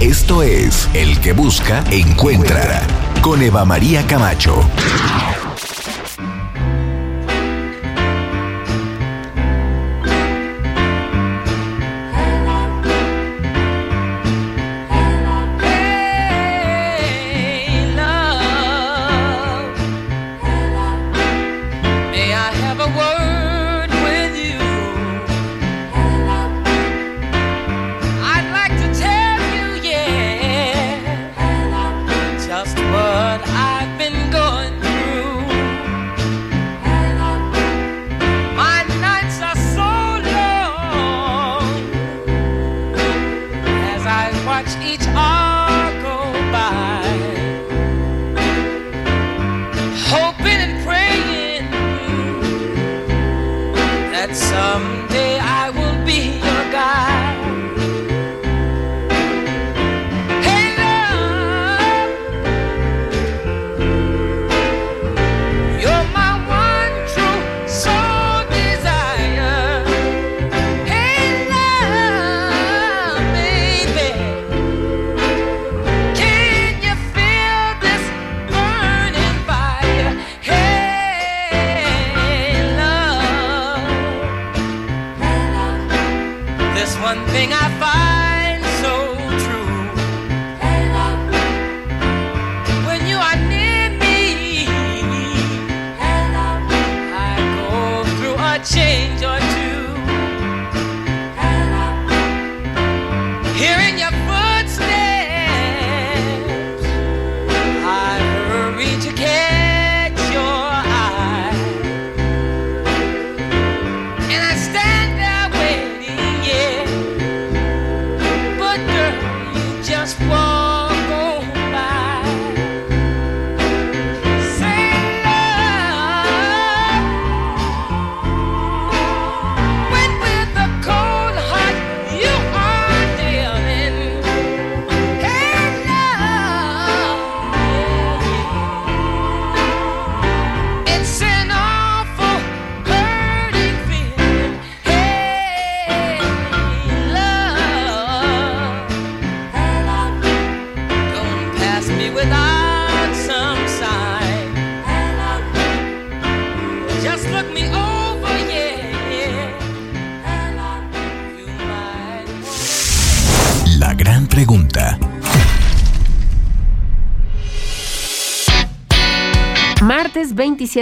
[0.00, 2.82] Esto es El que busca, encuentra.
[3.22, 4.60] Con Eva María Camacho.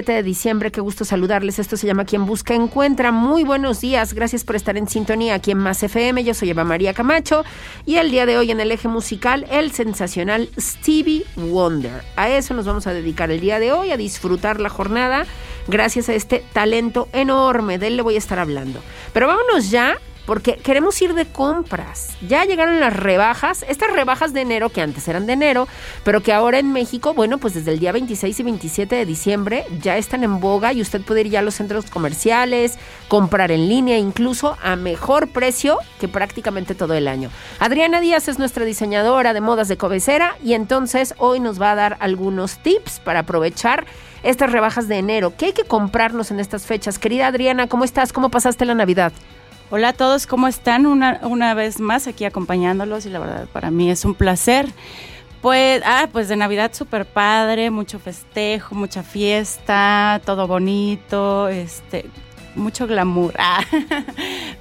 [0.02, 0.72] de diciembre.
[0.72, 1.60] Qué gusto saludarles.
[1.60, 3.12] Esto se llama Quien Busca Encuentra.
[3.12, 4.12] Muy buenos días.
[4.12, 6.24] Gracias por estar en sintonía aquí en Más FM.
[6.24, 7.44] Yo soy Eva María Camacho
[7.86, 12.02] y el día de hoy en el eje musical, el sensacional Stevie Wonder.
[12.16, 15.26] A eso nos vamos a dedicar el día de hoy, a disfrutar la jornada
[15.68, 17.78] gracias a este talento enorme.
[17.78, 18.80] De él le voy a estar hablando.
[19.12, 19.96] Pero vámonos ya
[20.26, 22.16] porque queremos ir de compras.
[22.26, 25.68] Ya llegaron las rebajas, estas rebajas de enero que antes eran de enero,
[26.02, 29.64] pero que ahora en México, bueno, pues desde el día 26 y 27 de diciembre
[29.80, 33.68] ya están en boga y usted puede ir ya a los centros comerciales, comprar en
[33.68, 37.30] línea, incluso a mejor precio que prácticamente todo el año.
[37.58, 41.74] Adriana Díaz es nuestra diseñadora de modas de cabecera y entonces hoy nos va a
[41.76, 43.86] dar algunos tips para aprovechar
[44.22, 45.34] estas rebajas de enero.
[45.36, 46.98] ¿Qué hay que comprarnos en estas fechas?
[46.98, 48.12] Querida Adriana, ¿cómo estás?
[48.12, 49.12] ¿Cómo pasaste la Navidad?
[49.76, 50.86] Hola a todos, ¿cómo están?
[50.86, 54.68] Una, una vez más aquí acompañándolos y la verdad para mí es un placer.
[55.42, 62.08] Pues, ah, pues de Navidad súper padre, mucho festejo, mucha fiesta, todo bonito, este,
[62.54, 63.34] mucho glamour.
[63.40, 63.64] Ah.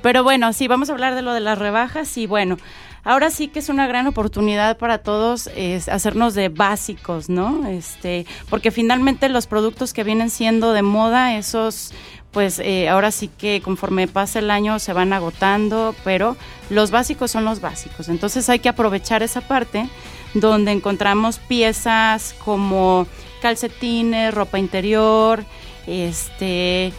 [0.02, 2.58] Pero bueno, sí, vamos a hablar de lo de las rebajas y bueno,
[3.04, 7.68] ahora sí que es una gran oportunidad para todos es hacernos de básicos, ¿no?
[7.68, 11.94] Este, porque finalmente los productos que vienen siendo de moda, esos
[12.34, 16.36] pues eh, ahora sí que conforme pasa el año se van agotando, pero
[16.70, 18.10] los básicos son los básicos.
[18.10, 19.88] Entonces hay que aprovechar esa parte
[20.34, 23.08] donde encontramos piezas como
[23.42, 25.46] calcetines, ropa interior,
[25.86, 26.92] este,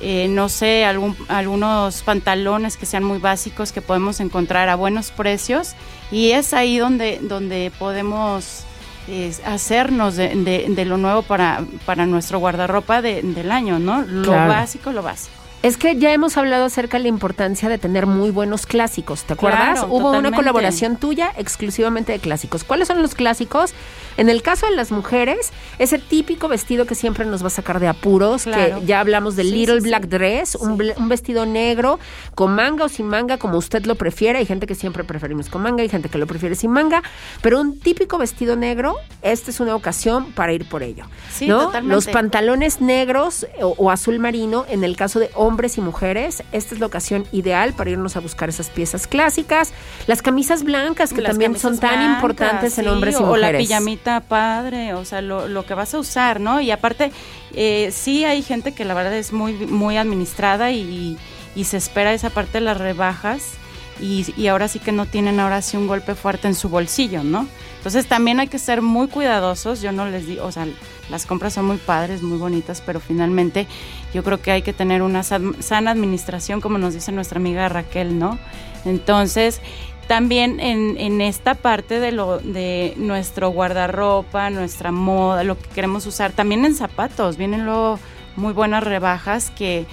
[0.00, 5.10] eh, no sé, algún, algunos pantalones que sean muy básicos que podemos encontrar a buenos
[5.10, 5.74] precios
[6.10, 8.64] Y es ahí donde, donde podemos
[9.08, 14.02] eh, hacernos de, de- de lo nuevo para, para nuestro guardarropa de- del año, ¿no?
[14.02, 14.48] Lo Claro.
[14.52, 15.36] básico, lo básico.
[15.62, 19.34] Es que ya hemos hablado acerca de la importancia de tener muy buenos clásicos, ¿te
[19.34, 19.80] acuerdas?
[19.80, 22.64] Claro, Hubo una colaboración tuya exclusivamente de clásicos.
[22.64, 23.74] ¿Cuáles son los clásicos?
[24.16, 27.78] En el caso de las mujeres, ese típico vestido que siempre nos va a sacar
[27.78, 28.80] de apuros, Claro.
[28.80, 29.88] que ya hablamos del Sí, Little sí, sí.
[29.88, 31.98] Black Dress, un, un vestido negro
[32.34, 34.38] con manga o sin manga, como usted lo prefiere.
[34.38, 37.02] Hay gente que siempre preferimos con manga, hay gente que lo prefiere sin manga,
[37.42, 41.04] pero un típico vestido negro, esta es una ocasión para ir por ello.
[41.30, 41.66] Sí, ¿no?
[41.66, 41.94] totalmente.
[41.94, 46.74] Los pantalones negros o, o azul marino, en el caso de hombres y mujeres, esta
[46.74, 49.72] es la ocasión ideal para irnos a buscar esas piezas clásicas.
[50.06, 53.52] Las camisas blancas, que Las también son tan blancas, importantes en hombres y o mujeres.
[53.52, 56.60] la pijamita padre, o sea, lo, lo que vas a usar, ¿no?
[56.60, 57.12] Y aparte,
[57.54, 61.18] eh, sí hay gente que la verdad es muy, muy administrada y,
[61.54, 63.52] y se espera esa parte de las rebajas
[64.00, 67.22] y, y ahora sí que no tienen ahora sí un golpe fuerte en su bolsillo,
[67.22, 67.46] ¿no?
[67.80, 70.66] Entonces también hay que ser muy cuidadosos, yo no les digo, o sea,
[71.08, 73.66] las compras son muy padres, muy bonitas, pero finalmente
[74.12, 77.70] yo creo que hay que tener una san- sana administración, como nos dice nuestra amiga
[77.70, 78.38] Raquel, ¿no?
[78.84, 79.62] Entonces,
[80.08, 86.04] también en, en esta parte de lo de nuestro guardarropa, nuestra moda, lo que queremos
[86.04, 87.98] usar, también en zapatos, vienen luego
[88.36, 89.86] muy buenas rebajas que, eh,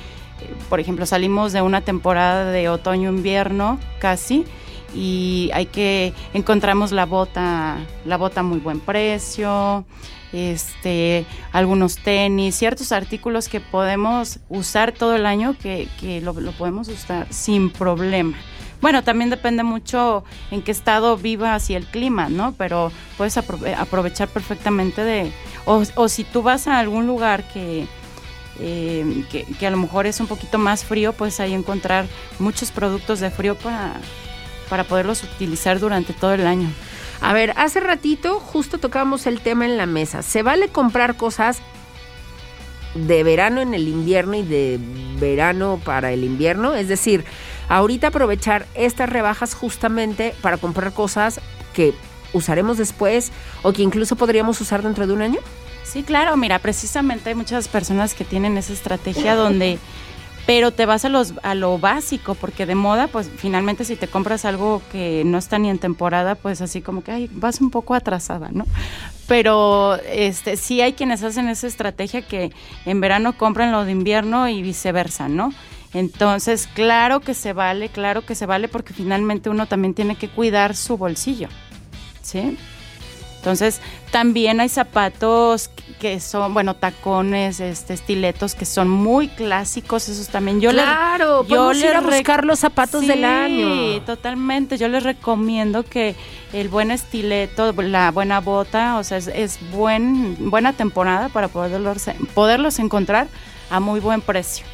[0.68, 4.44] por ejemplo, salimos de una temporada de otoño-invierno casi
[4.94, 9.86] y hay que encontramos la bota, la bota a muy buen precio,
[10.34, 16.88] este, algunos tenis, ciertos artículos que podemos usar todo el año que, que lo, podemos
[16.88, 18.36] usar sin problema.
[18.80, 22.54] Bueno, también depende mucho en qué estado vivas y el clima, ¿no?
[22.58, 25.32] Pero puedes aprove- aprovechar perfectamente de...
[25.66, 27.88] O, o si tú vas a algún lugar que,
[28.60, 32.06] eh, que, que a lo mejor es un poquito más frío, pues ahí encontrar
[32.38, 34.00] muchos productos de frío para,
[34.70, 36.70] para poderlos utilizar durante todo el año.
[37.22, 40.22] A ver, hace ratito justo tocábamos el tema en la mesa.
[40.22, 41.60] ¿Se vale comprar cosas
[42.94, 44.80] de verano en el invierno y de
[45.20, 46.76] verano para el invierno?
[46.76, 47.26] Es decir,
[47.70, 51.42] ahorita aprovechar estas rebajas justamente para comprar cosas
[51.74, 51.94] que
[52.34, 53.32] usaremos después
[53.64, 55.40] o que incluso podríamos usar dentro de un año.
[55.84, 59.80] Sí, claro, mira, precisamente hay muchas personas que tienen esa estrategia donde,
[60.48, 64.08] pero te vas a, los, a lo básico, porque de moda, pues finalmente si te
[64.08, 67.70] compras algo que no está ni en temporada, pues así como que ay, vas un
[67.70, 68.66] poco atrasada, ¿no?
[69.28, 72.54] Pero este, sí hay quienes hacen esa estrategia que
[72.86, 75.54] en verano compran lo de invierno y viceversa, ¿no?
[75.94, 80.30] Entonces, claro que se vale, claro que se vale, porque finalmente uno también tiene que
[80.30, 81.50] cuidar su bolsillo,
[82.22, 82.58] ¿sí?
[83.48, 83.80] Entonces,
[84.12, 85.70] también hay zapatos
[86.02, 90.60] que son, bueno, tacones, este, estiletos que son muy clásicos, esos también.
[90.60, 94.02] Yo claro, yo podemos ir a buscar los zapatos del Sí, año.
[94.02, 94.78] totalmente.
[94.78, 96.14] Yo les recomiendo que
[96.52, 102.10] el buen estileto, la buena bota, o sea, es, es buen, buena temporada para poderlos,
[102.34, 103.28] poderlos encontrar
[103.70, 104.66] a muy buen precio.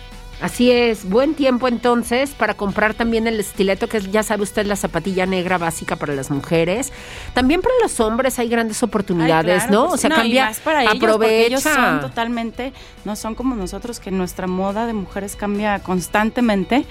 [0.44, 4.66] Así es, buen tiempo entonces para comprar también el estileto, que es, ya sabe usted,
[4.66, 6.92] la zapatilla negra básica para las mujeres.
[7.34, 9.90] También para los hombres hay grandes oportunidades, Ay, claro, ¿no?
[9.92, 11.46] pues o sea, y cambia, más para ellos, aprovecha.
[11.46, 12.74] ellos son totalmente,
[13.06, 16.86] no son como nosotros, que nuestra moda de mujeres cambia constantemente.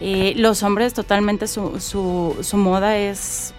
[0.00, 3.54] Eh, los hombres totalmente su, su, su moda es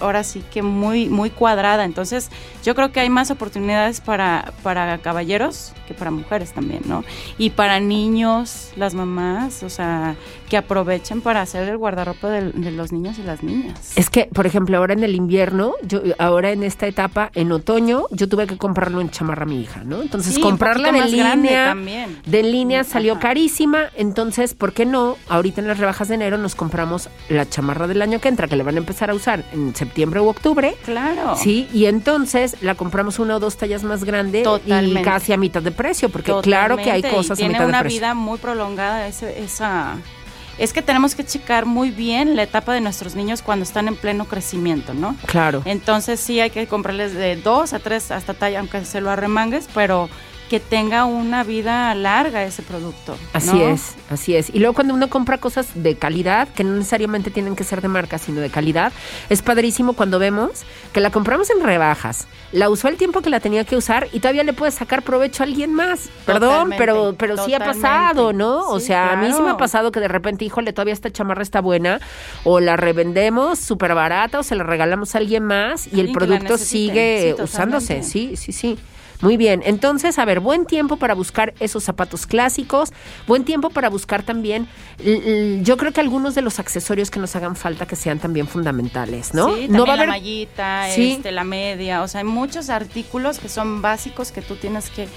[0.00, 1.84] ahora sí que muy, muy cuadrada.
[1.84, 2.30] Entonces,
[2.64, 7.04] yo creo que hay más oportunidades para, para caballeros que para mujeres también, ¿no?
[7.38, 10.16] Y para niños, las mamás, o sea,
[10.48, 13.92] que aprovechen para hacer el guardarropa de, de los niños y las niñas.
[13.96, 18.06] Es que, por ejemplo, ahora en el invierno, yo ahora en esta etapa, en otoño,
[18.10, 20.02] yo tuve que comprarlo en chamarra a mi hija, ¿no?
[20.02, 22.18] Entonces, Sí, un comprarla de línea, también.
[22.26, 23.20] de línea salió Ajá.
[23.22, 25.16] carísima, entonces, ¿por qué no?
[25.28, 28.56] Ahorita en las rebajas de enero nos compramos la chamarra del año que entra, que
[28.56, 30.76] le van a empezar a usar en septiembre u octubre.
[30.84, 31.36] Claro.
[31.36, 35.62] Sí, y entonces la compramos una o dos tallas más grande y casi a mitad
[35.62, 37.98] de precio, porque claro que hay y cosas a tiene mitad de una precio.
[38.00, 39.96] vida muy prolongada ese- esa
[40.58, 43.96] es que tenemos que checar muy bien la etapa de nuestros niños cuando están en
[43.96, 45.14] pleno crecimiento, ¿no?
[45.26, 45.60] Claro.
[45.66, 49.68] Entonces sí hay que comprarles de dos a tres hasta talla, aunque se lo arremangues,
[49.74, 50.08] pero
[50.48, 53.16] que tenga una vida larga ese producto.
[53.32, 54.50] Así es, así es.
[54.54, 57.88] Y luego cuando uno compra cosas de calidad, que no necesariamente tienen que ser de
[57.88, 58.92] marca, sino de calidad,
[59.28, 60.62] es padrísimo cuando vemos
[60.92, 64.20] que la compramos en rebajas, la usó el tiempo que la tenía que usar y
[64.20, 66.08] todavía le puede sacar provecho a alguien más.
[66.24, 68.68] Perdón, Totalmente, pero, pero sí ha pasado, ¿no?
[68.68, 71.42] o sea, a mí sí me ha pasado que de repente, híjole, todavía esta chamarra
[71.42, 72.00] está buena,
[72.44, 76.52] o la revendemos súper barata, o se la regalamos a alguien más y el producto
[76.54, 76.66] necesite.
[76.66, 78.02] sigue Sí, usándose.
[78.02, 78.78] Sí, sí, sí.
[79.20, 82.92] Muy bien, entonces, a ver, buen tiempo para buscar esos zapatos clásicos,
[83.26, 84.68] buen tiempo para buscar también,
[85.62, 89.32] yo creo que algunos de los accesorios que nos hagan falta que sean también fundamentales,
[89.34, 89.54] ¿no?
[89.54, 91.12] Sí, no también la mallita, Sí.
[91.12, 95.08] este, la media, o sea, hay muchos artículos que son básicos que tú tienes que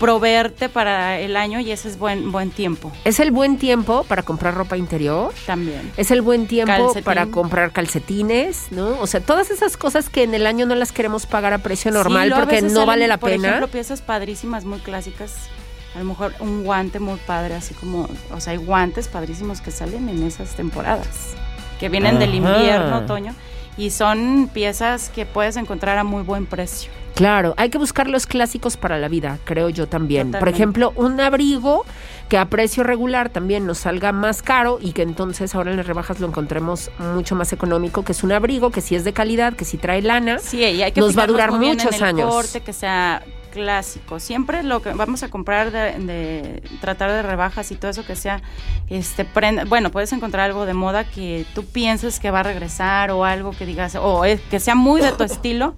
[0.00, 4.22] proveerte para el año y ese es buen buen tiempo Es el buen tiempo para
[4.22, 5.32] comprar ropa interior.
[5.46, 5.92] también.
[5.96, 7.04] Es el buen tiempo Calcetín.
[7.04, 8.98] para comprar calcetines, ¿no?
[9.00, 11.92] O sea, todas esas cosas que en el año no las queremos pagar a precio
[11.92, 13.48] normal Sí, porque no salen, vale la por pena.
[13.48, 15.34] ejemplo, piezas padrísimas, muy clásicas.
[15.94, 19.70] A lo mejor un guante muy padre, así como, o sea, hay guantes padrísimos que
[19.70, 21.34] salen en esas temporadas,
[21.78, 23.34] que vienen del invierno, otoño,
[23.80, 26.90] y son piezas que puedes encontrar a muy buen precio.
[27.14, 30.32] Claro, hay que buscar los clásicos para la vida, creo yo también.
[30.32, 31.84] Por ejemplo, un abrigo
[32.28, 35.86] que a precio regular también nos salga más caro y que entonces ahora en las
[35.86, 39.54] rebajas lo encontremos mucho más económico, que es un abrigo que sí es de calidad,
[39.54, 40.38] que sí trae lana.
[40.38, 42.30] Sí, y hay que Nos va a durar muchos años.
[42.30, 44.20] corte, que sea clásico.
[44.20, 48.16] Siempre lo que vamos a comprar de, de tratar de rebajas y todo eso que
[48.16, 48.40] sea
[48.88, 53.10] este prenda, bueno, puedes encontrar algo de moda que tú pienses que va a regresar
[53.10, 55.74] o algo que digas o es- que sea muy de tu estilo,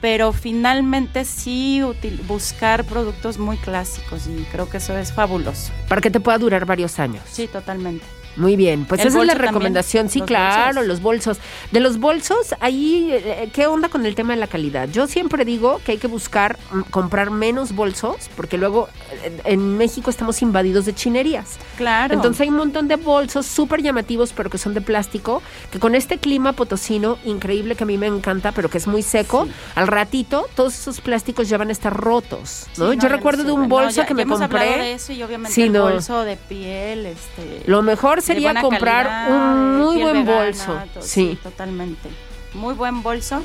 [0.00, 5.72] pero finalmente sí util- buscar productos muy clásicos y creo que eso es fabuloso.
[5.88, 7.22] Para que te pueda durar varios años.
[7.30, 8.04] Sí, totalmente.
[8.38, 10.08] Muy bien, pues esa es la también, recomendación.
[10.08, 10.86] Sí, los claro, bolsos.
[10.86, 11.38] los bolsos.
[11.72, 14.88] De los bolsos, ahí, eh, ¿qué onda con el tema de la calidad?
[14.88, 18.88] Yo siempre digo que hay que buscar mm, comprar menos bolsos, porque luego
[19.24, 21.56] eh, en México estamos invadidos de chinerías.
[21.76, 22.14] Claro.
[22.14, 25.42] Entonces hay un montón de bolsos súper llamativos, pero que son de plástico,
[25.72, 29.02] que con este clima potosino, increíble que a mí me encanta, pero que es muy
[29.02, 29.52] seco, Sí.
[29.74, 32.66] al ratito todos esos plásticos ya van a estar rotos.
[32.72, 32.92] Sí, ¿no?
[32.92, 34.78] Yo no recuerdo de un No, bolso ya- que ya me hemos compré.
[34.78, 35.82] de eso y obviamente Sí, el no.
[35.82, 40.78] bolso de piel, este Lo mejor sería comprar calidad, un muy buen vegana, bolso.
[40.94, 41.38] to- Sí.
[41.42, 42.08] totalmente.
[42.54, 43.42] Muy buen bolso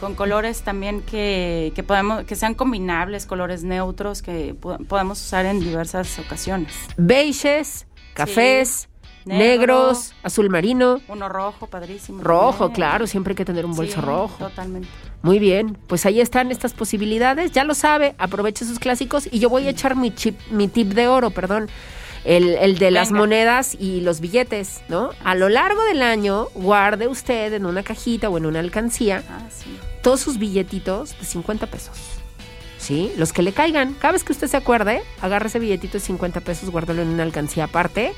[0.00, 5.46] con colores también que, que podemos que sean combinables, colores neutros que po- podemos usar
[5.46, 6.72] en diversas ocasiones.
[6.96, 8.88] beiges, cafés,
[9.24, 9.44] Negro.
[9.44, 12.22] negros, azul marino, Uno rojo, padrísimo.
[12.22, 12.74] rojo, también.
[12.74, 14.36] claro, siempre hay que tener un bolso Sí, rojo.
[14.38, 14.88] Totalmente.
[15.22, 19.48] Muy bien, pues ahí están estas posibilidades, ya lo sabe, aproveche sus clásicos y yo
[19.50, 21.68] voy a echar mi chip, mi tip de oro, perdón.
[22.26, 23.20] El, el de las Venga.
[23.20, 25.10] monedas y los billetes, ¿no?
[25.24, 29.42] A lo largo del año, guarde usted en una cajita o en una alcancía Ah,
[29.50, 29.78] sí.
[30.02, 31.96] todos sus billetitos de 50 pesos.
[32.78, 33.12] ¿Sí?
[33.16, 33.94] Los que le caigan.
[33.94, 37.22] Cada vez que usted se acuerde, agarre ese billetito de 50 pesos, guárdalo en una
[37.22, 38.12] alcancía aparte.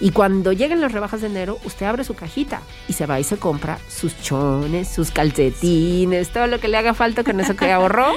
[0.00, 3.24] Y cuando lleguen las rebajas de enero, usted abre su cajita y se va y
[3.24, 7.72] se compra sus chones, sus calcetines, todo lo que le haga falta con eso que
[7.72, 8.12] ahorró.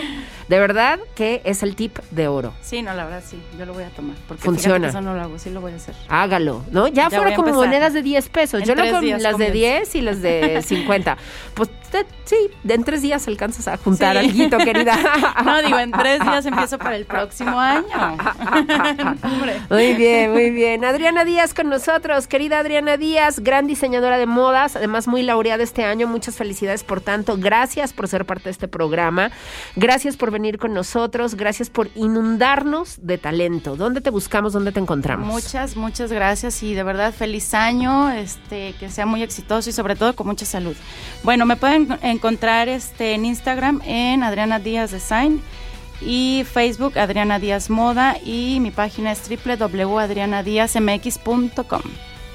[0.50, 2.54] De verdad que es el tip de oro.
[2.64, 4.16] Sí, no, la verdad sí, yo lo voy a tomar.
[4.28, 4.88] Porque Funciona.
[4.88, 5.94] que eso no lo hago, sí lo voy a hacer.
[6.08, 6.88] Hágalo, ¿no?
[6.88, 8.62] Ya, Ya a como monedas de 10 pesos.
[8.62, 9.54] En Yo lo con días las de comienzo.
[9.92, 11.18] 10 y las de 50.
[11.54, 12.36] Pues usted, sí,
[12.68, 14.26] en tres días alcanzas a juntar Sí.
[14.26, 14.98] alguito, querida.
[15.46, 17.86] No, digo, en tres días empiezo para el próximo año.
[19.70, 20.84] Muy bien, muy bien.
[20.84, 25.86] Adriana Díaz con nosotros, querida Adriana Díaz, gran diseñadora de modas, además muy laureada este
[25.86, 26.08] año.
[26.08, 27.38] Muchas felicidades por tanto.
[27.38, 29.32] Gracias por ser parte de este programa.
[29.76, 31.36] Gracias por venir con nosotros.
[31.36, 33.76] Gracias por inundarnos de talento.
[33.76, 34.54] ¿Dónde te buscamos?
[34.54, 35.28] ¿Dónde te encontramos?
[35.28, 39.96] Muchas, muchas gracias y de verdad feliz año, este, que sea muy exitoso y sobre
[39.96, 40.76] todo con mucha salud.
[41.24, 45.42] Bueno, me pueden encontrar este, en Instagram en Adriana Díaz Design
[46.02, 51.82] y Facebook Adriana Díaz Moda y mi página es www.adrianadiazmx.com.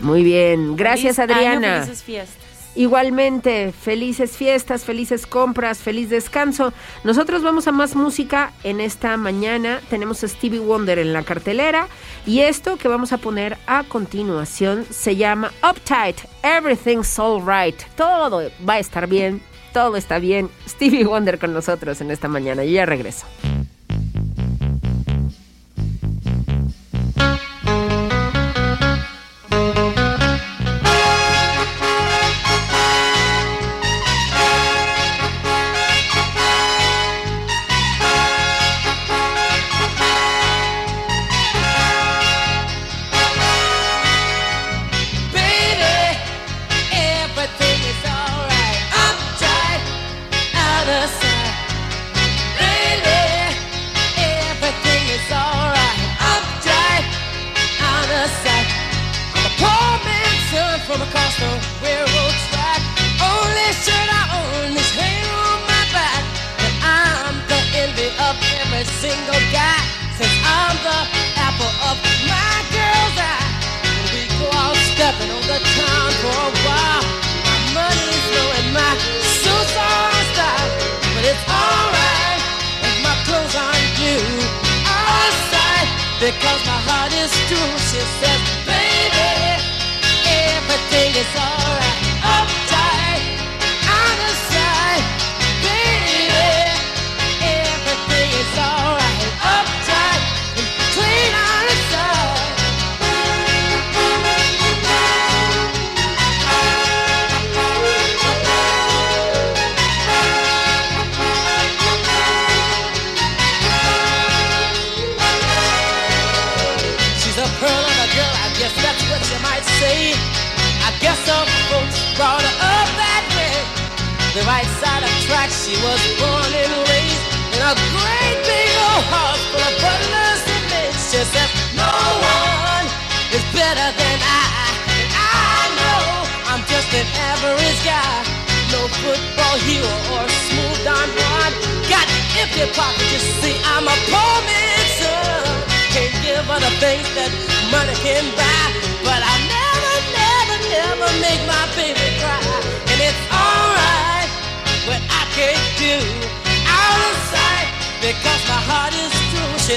[0.01, 0.77] Muy bien.
[0.77, 1.81] Gracias, Feliz año, Adriana.
[1.83, 2.45] felices fiestas.
[2.77, 6.73] Igualmente, felices fiestas, felices compras, feliz descanso.
[7.05, 9.81] Nosotros vamos a más música en esta mañana.
[9.91, 11.87] Tenemos a Stevie Wonder en la cartelera
[12.27, 17.81] y esto que vamos a poner a continuación se llama Uptight, Everything's Alright.
[17.97, 19.41] Todo va a estar bien,
[19.73, 20.51] todo está bien.
[20.69, 22.65] Stevie Wonder con nosotros en esta mañana.
[22.65, 23.25] Yo ya regreso.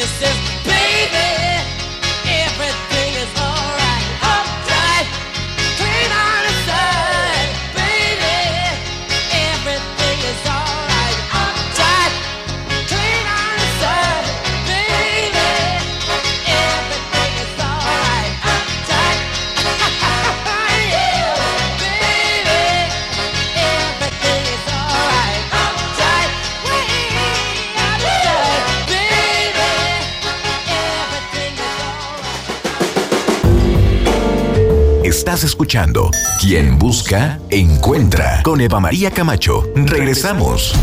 [0.08, 0.47] this is
[35.38, 36.10] Estás escuchando
[36.41, 39.63] Quien Busca, Encuentra con Eva María Camacho.
[39.75, 40.74] Regresamos.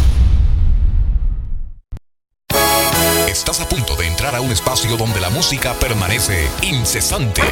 [3.27, 7.43] Estás a punto de entrar a un espacio donde la música permanece incesante.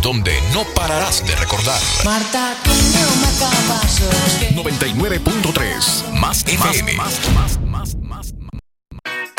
[0.00, 1.80] Donde no pararás de recordar.
[2.04, 4.62] Marta tiene una caballo.
[4.62, 6.96] 99.3 Más FM.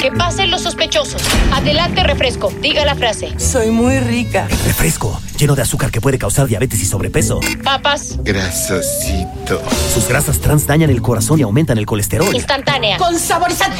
[0.00, 1.20] Que pasen los sospechosos.
[1.52, 2.52] Adelante, refresco.
[2.60, 3.34] Diga la frase.
[3.38, 4.46] Soy muy rica.
[4.64, 7.40] Refresco, lleno de azúcar que puede causar diabetes y sobrepeso.
[7.62, 8.18] Papas.
[8.22, 9.62] Grasosito.
[9.94, 12.34] Sus grasas trans dañan el corazón y aumentan el colesterol.
[12.34, 12.98] Instantánea.
[12.98, 13.76] Con saborizante.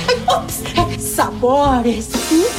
[0.98, 2.08] Sabores.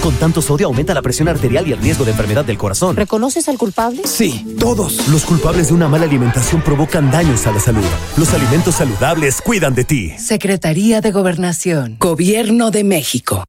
[0.04, 2.96] Con tanto sodio aumenta la presión arterial y el riesgo de enfermedad del corazón.
[2.96, 4.02] ¿Reconoces al culpable?
[4.06, 5.08] Sí, todos.
[5.08, 7.86] Los culpables de una mala alimentación provocan daños a la salud.
[8.18, 10.14] Los alimentos saludables cuidan de ti.
[10.18, 11.98] Secretaría de Gobernación.
[12.00, 13.46] Gobierno de México.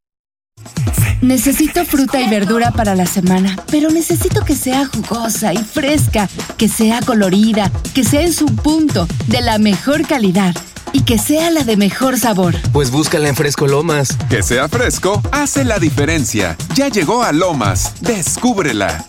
[1.21, 6.69] Necesito fruta y verdura para la semana, pero necesito que sea jugosa y fresca, que
[6.69, 10.55] sea colorida, que sea en su punto, de la mejor calidad
[10.93, 12.57] y que sea la de mejor sabor.
[12.73, 14.17] Pues búscala en Fresco Lomas.
[14.29, 16.57] Que sea fresco hace la diferencia.
[16.75, 17.93] Ya llegó a Lomas.
[18.01, 19.05] Descúbrela.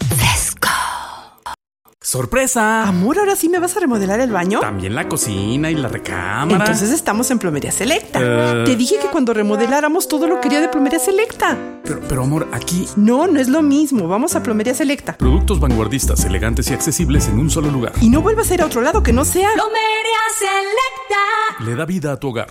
[2.03, 2.87] ¡Sorpresa!
[2.87, 4.59] Amor, ¿ahora sí me vas a remodelar el baño?
[4.59, 6.57] También la cocina y la recámara.
[6.57, 8.19] Entonces estamos en Plomería Selecta.
[8.19, 8.63] Eh.
[8.65, 11.55] Te dije que cuando remodeláramos todo lo quería de Plomería Selecta.
[11.83, 12.87] Pero, pero amor, aquí...
[12.95, 14.07] No, no es lo mismo.
[14.07, 15.15] Vamos a Plomería Selecta.
[15.15, 17.93] Productos vanguardistas, elegantes y accesibles en un solo lugar.
[18.01, 19.49] Y no vuelvas a ir a otro lado que no sea...
[19.53, 21.63] Plomería Selecta.
[21.63, 22.49] Le da vida a tu hogar.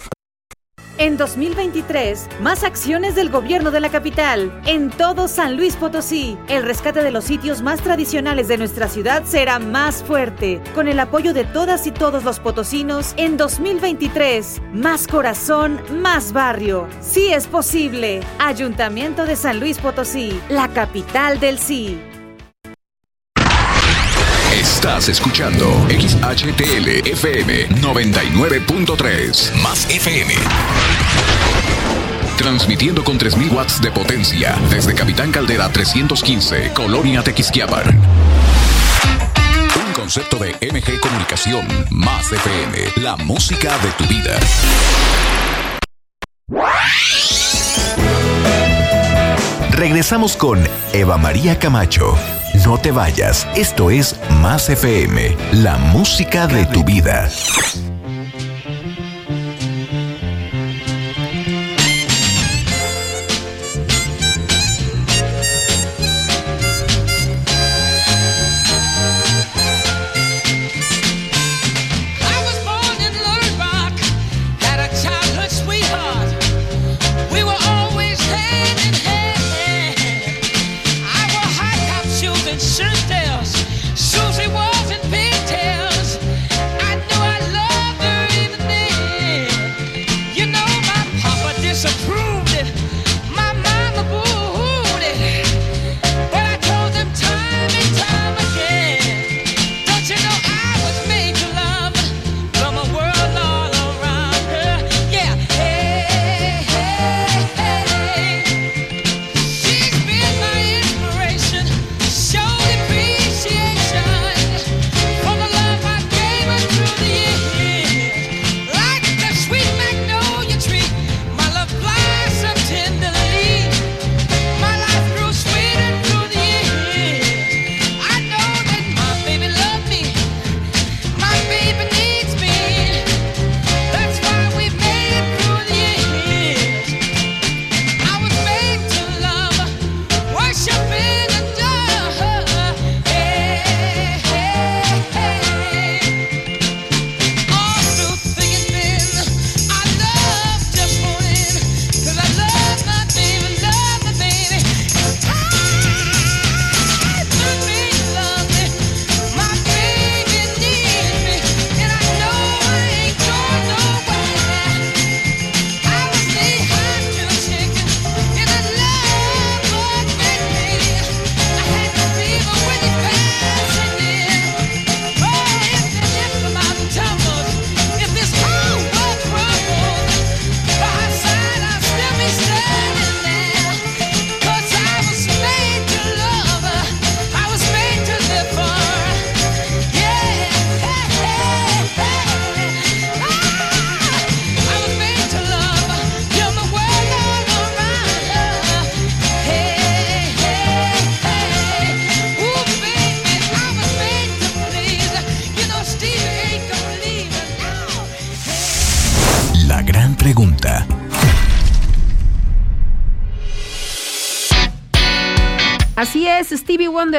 [1.00, 4.60] En 2023, más acciones del gobierno de la capital.
[4.66, 9.24] En todo San Luis Potosí, el rescate de los sitios más tradicionales de nuestra ciudad
[9.24, 10.60] será más fuerte.
[10.74, 16.86] Con el apoyo de todas y todos los potosinos, en 2023, más corazón, más barrio.
[17.00, 18.20] Sí es posible.
[18.38, 21.98] Ayuntamiento de San Luis Potosí, la capital del sí.
[24.90, 30.34] Estás escuchando XHTL FM 99.3 más FM.
[32.36, 37.86] transmitiendo con 3000 watts de potencia desde Capitán Caldera 315, Colonia Tequisquiapan.
[39.86, 44.40] Un concepto de MG Comunicación, más FM, la música de tu vida.
[49.70, 50.58] Regresamos con
[50.92, 52.16] Eva María Camacho.
[52.54, 57.28] No te vayas, esto es Más FM, la música de tu vida.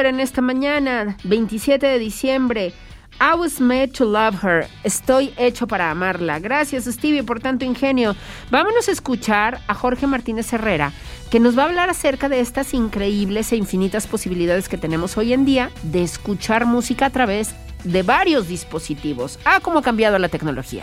[0.06, 2.72] En esta mañana, 27 de diciembre.
[3.20, 4.66] I was made to love her.
[4.84, 6.38] Estoy hecho para amarla.
[6.40, 8.16] Gracias, Stevie, por tanto ingenio.
[8.50, 10.92] Vámonos a escuchar a Jorge Martínez Herrera,
[11.30, 15.34] que nos va a hablar acerca de estas increíbles e infinitas posibilidades que tenemos hoy
[15.34, 19.38] en día de escuchar música a través de varios dispositivos.
[19.44, 20.82] Ah, cómo ha cambiado la tecnología.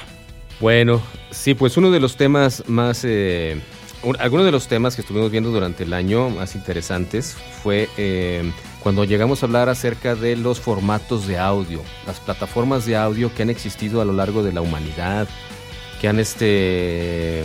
[0.62, 1.02] Bueno,
[1.32, 3.02] sí, pues uno de los temas más...
[3.06, 3.60] Eh,
[4.04, 8.52] un- algunos de los temas que estuvimos viendo durante el año más interesantes fue eh,
[8.82, 13.44] cuando llegamos a hablar acerca de los formatos de audio, las plataformas de audio que
[13.44, 15.28] han existido a lo largo de la humanidad,
[16.00, 17.44] que han este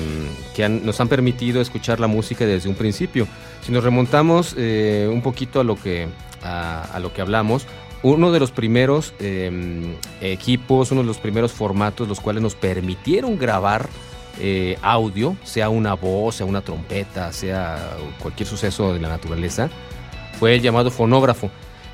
[0.54, 3.26] que han- nos han permitido escuchar la música desde un principio.
[3.62, 6.08] Si nos remontamos eh, un poquito a lo que
[6.42, 7.66] a, lo que hablamos,
[8.02, 13.38] uno de los primeros eh, equipos, uno de los primeros formatos los cuales nos permitieron
[13.38, 13.88] grabar
[14.38, 19.70] eh, audio, sea una voz, sea una trompeta, sea cualquier suceso de la naturaleza,
[20.38, 21.50] fue el llamado fonógrafo.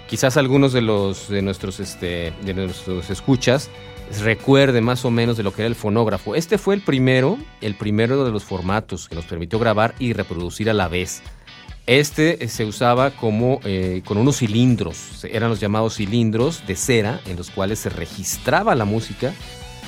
[0.09, 3.71] Quizás algunos de los de nuestros este, de nuestros escuchas
[4.19, 6.35] recuerden más o menos de lo que era el fonógrafo.
[6.35, 10.69] Este fue el primero, el primero de los formatos que nos permitió grabar y reproducir
[10.69, 11.23] a la vez.
[11.87, 17.21] Este eh, se usaba como eh, con unos cilindros, eran los llamados cilindros de cera
[17.27, 19.33] en los cuales se registraba la música,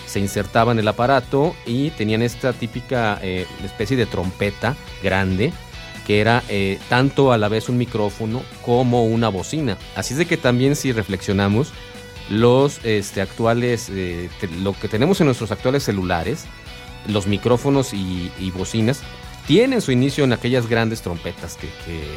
[0.07, 5.53] se insertaba en el aparato y tenían esta típica eh, especie de trompeta grande
[6.07, 9.79] que era eh, tanto a la vez un micrófono como una bocina.
[9.95, 11.73] Así es de que también si reflexionamos,
[12.31, 14.31] los este, actuales, eh,
[14.62, 16.45] lo que tenemos en nuestros actuales celulares,
[17.07, 19.01] los micrófonos y, bocinas,
[19.47, 21.69] tienen su inicio en aquellas grandes trompetas que,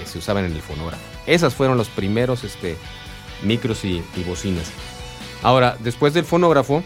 [0.05, 1.03] se usaban en el fonógrafo.
[1.25, 2.77] Esas fueron los primeros este,
[3.41, 4.71] micros y, y bocinas.
[5.41, 6.83] Ahora, después del fonógrafo,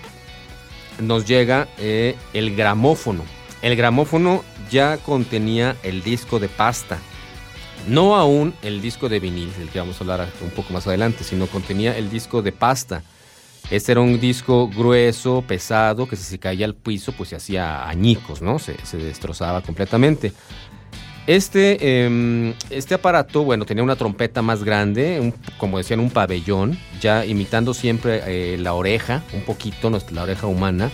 [1.01, 3.23] nos llega eh, el gramófono.
[3.61, 6.99] El gramófono ya contenía el disco de pasta.
[7.87, 11.23] No aún el disco de vinil, del que vamos a hablar un poco más adelante,
[11.23, 13.03] sino contenía el disco de pasta.
[13.69, 17.87] Este era un disco grueso, pesado, que si se caía al piso, pues se hacía
[17.87, 18.57] añicos, ¿no?
[18.57, 20.33] Se, destrozaba completamente.
[21.27, 27.23] Este, em, este aparato, bueno, tenía una trompeta más grande, como decían, un pabellón, ya
[27.25, 30.89] imitando siempre eh, la oreja, un poquito, la oreja humana,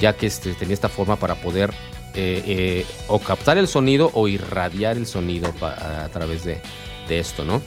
[0.00, 1.72] ya que este, tenía esta forma para poder
[2.16, 6.60] eh, eh, o captar el sonido o irradiar el sonido a, través de,
[7.08, 7.62] esto, ¿no?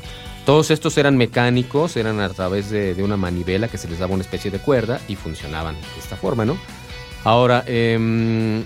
[0.45, 4.13] Todos estos eran mecánicos, eran a través de, de una manivela que se les daba
[4.13, 6.57] una especie de cuerda y funcionaban de esta forma, ¿no?
[7.23, 8.65] Ahora, em,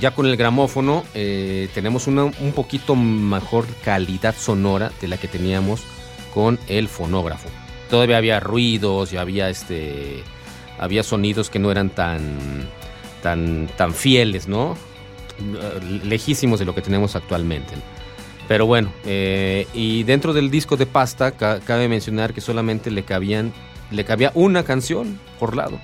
[0.00, 5.28] ya con el gramófono eh, tenemos una un poquito mejor calidad sonora de la que
[5.28, 5.82] teníamos
[6.34, 7.48] con el fonógrafo.
[7.90, 10.22] Todavía había ruidos y había este
[10.78, 12.68] había sonidos que no eran tan
[13.34, 14.76] tan fieles, ¿no?
[16.04, 17.74] Lejísimos de lo que tenemos actualmente.
[18.48, 23.02] Pero bueno, eh, y dentro del disco de pasta ca- cabe mencionar que solamente le
[23.04, 23.52] cabían
[23.90, 25.78] le cabía una canción por lado.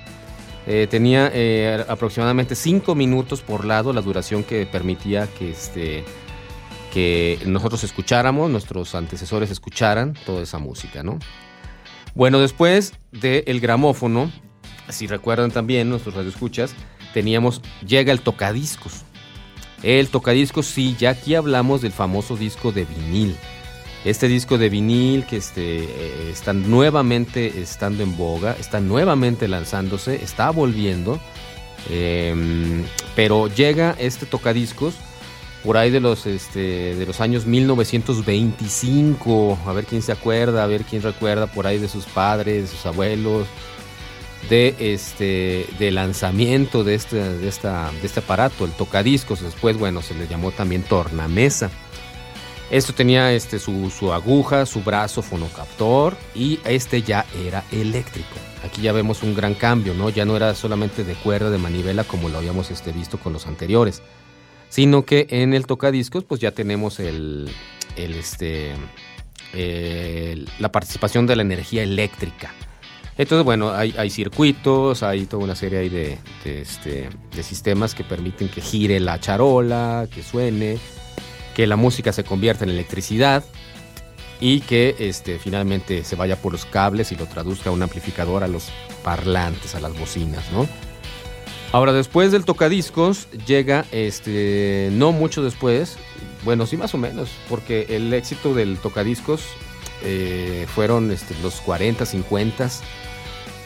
[0.67, 6.03] Eh, tenía eh, aproximadamente 5 minutos por lado la duración que permitía que, este,
[6.93, 11.19] que nosotros escucháramos, nuestros antecesores escucharan toda esa música, ¿no?
[12.13, 14.31] Bueno, después del gramófono,
[14.89, 16.75] si recuerdan también nuestros radioescuchas,
[17.13, 19.03] teníamos, llega el tocadiscos.
[19.81, 23.35] El tocadiscos, sí, ya aquí hablamos del famoso disco de vinil.
[24.05, 30.23] Este disco de vinil que este, eh, está nuevamente estando en boga, está nuevamente lanzándose,
[30.23, 31.19] está volviendo.
[31.89, 32.83] eh,
[33.15, 34.95] pero llega este tocadiscos
[35.63, 39.59] por ahí de los, este, de los años 1925.
[39.65, 42.67] A ver quién se acuerda, a ver quién recuerda por ahí de sus padres, de
[42.67, 43.47] sus abuelos,
[44.49, 49.41] de este de lanzamiento de este, de, esta, de este aparato, el tocadiscos.
[49.41, 51.69] Después, bueno, se le llamó también tornamesa.
[52.71, 58.35] Esto tenía este, su, su aguja, su brazo fonocaptor y este ya era eléctrico.
[58.65, 60.09] Aquí ya vemos un gran cambio, ¿no?
[60.09, 63.45] Ya no era solamente de cuerda, de manivela como lo habíamos este, visto con los
[63.45, 64.01] anteriores,
[64.69, 67.49] sino que en el tocadiscos pues ya tenemos el,
[67.95, 68.71] el, este,
[69.53, 72.53] el- la participación de la energía eléctrica.
[73.17, 77.09] Entonces, bueno, hay, hay circuitos, hay toda una serie de, de, este,
[77.41, 80.79] sistemas que permiten que gire la charola, que suene,
[81.53, 83.43] que la música se convierta en electricidad
[84.39, 88.43] y que este, finalmente se vaya por los cables y lo traduzca a un amplificador
[88.43, 88.69] a los
[89.03, 90.67] parlantes, a las bocinas, ¿no?
[91.71, 95.97] Ahora, después del tocadiscos, llega, este, no mucho después,
[96.43, 99.41] bueno, sí más o menos, porque el éxito del tocadiscos
[100.03, 102.69] eh, fueron este, los 40, 50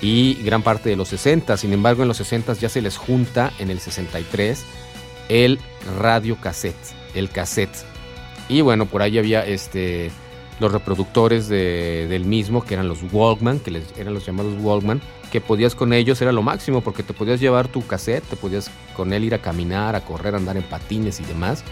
[0.01, 1.57] y gran parte de los 60.
[1.57, 4.63] Sin embargo, en los 60 ya se les junta en el 63
[5.29, 5.59] el
[5.99, 6.75] radio cassette,
[7.13, 7.75] el cassette.
[8.49, 10.09] Y bueno, por ahí había este,
[10.59, 15.01] los reproductores de- del mismo, que eran los Walkman, que les, eran los llamados Walkman,
[15.31, 18.71] que podías con ellos, era lo máximo, porque te podías llevar tu cassette, te podías
[18.95, 21.63] con él ir a caminar, a correr, andar en patines y demás,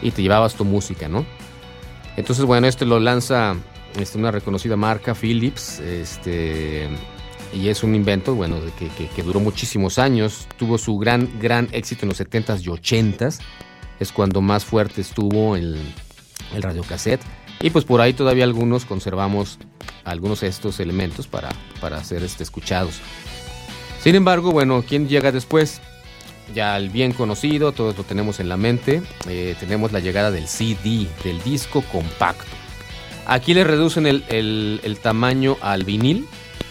[0.00, 1.26] y te llevabas tu música, ¿no?
[2.16, 3.56] Entonces, bueno, este lo lanza
[3.98, 6.88] este, una reconocida marca, Philips, este,
[7.52, 12.04] y es un invento, bueno, que- que duró muchísimos años, tuvo su gran, gran éxito
[12.04, 13.38] en los 70s y 80s,
[14.00, 15.80] es cuando más fuerte estuvo el,
[16.54, 17.22] el radiocassette,
[17.60, 19.58] y pues por ahí todavía algunos conservamos
[20.04, 21.48] algunos de estos elementos para,
[21.80, 23.00] para ser este, escuchados.
[24.02, 25.80] Sin embargo, bueno, ¿quién llega después?
[26.54, 30.46] Ya el bien conocido, todos lo tenemos en la mente, eh, tenemos la llegada del
[30.46, 32.44] CD, del disco compacto.
[33.26, 36.26] Aquí le reducen el, el- tamaño al vinil,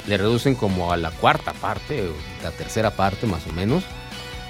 [0.08, 2.10] le reducen como a la cuarta parte,
[2.44, 3.84] la tercera parte más o menos.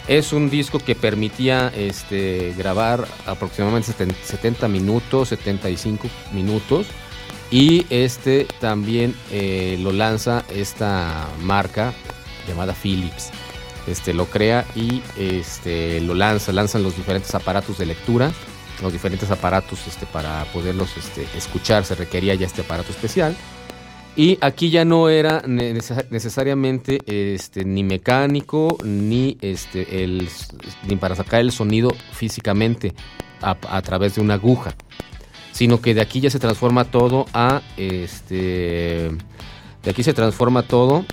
[0.08, 6.86] Es un disco que permitía este, grabar aproximadamente seten- 70 minutos, 75 minutos.
[7.52, 11.94] Y este también eh, lo lanza esta marca
[12.48, 13.30] llamada Philips.
[13.88, 18.32] Este lo crea y este lo lanza, lanzan los diferentes aparatos de lectura,
[18.82, 21.86] los diferentes aparatos este, para poderlos este, escuchar.
[21.86, 23.36] Se requería ya este aparato especial.
[24.16, 30.30] Y aquí ya no era neces- necesariamente este, ni mecánico ni, el,
[30.88, 32.94] ni para sacar el sonido físicamente
[33.42, 34.74] a, través de una aguja,
[35.52, 39.12] sino que de aquí ya se transforma todo a de
[39.92, 41.06] aquí se transforma todo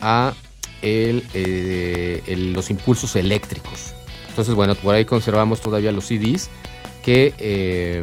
[0.00, 0.34] a
[0.82, 2.22] eh,
[2.54, 3.94] los impulsos eléctricos.
[4.28, 6.48] Entonces, bueno, por ahí conservamos todavía los CDs
[7.02, 8.02] que, eh,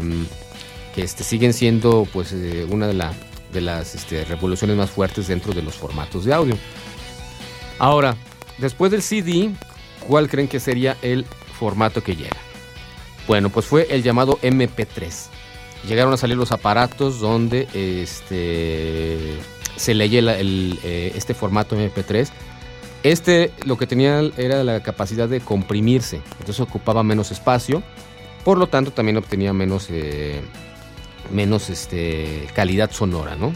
[0.95, 3.13] que este, siguen siendo pues eh, una de, la-
[3.53, 6.57] de las este, revoluciones más fuertes dentro de los formatos de audio.
[7.79, 8.15] Ahora,
[8.57, 9.51] después del CD,
[10.07, 11.25] ¿cuál creen que sería el
[11.59, 12.37] formato que llega?
[13.27, 15.27] Bueno, pues fue el llamado MP3.
[15.87, 19.37] Llegaron a salir los aparatos donde este,
[19.75, 22.29] se leía el- eh, este formato MP3.
[23.03, 27.83] Este lo que tenía era la capacidad de comprimirse, entonces ocupaba menos espacio,
[28.47, 30.39] por lo tanto también obtenía menos, eh,
[31.33, 33.51] menos este, calidad sonora, ¿no?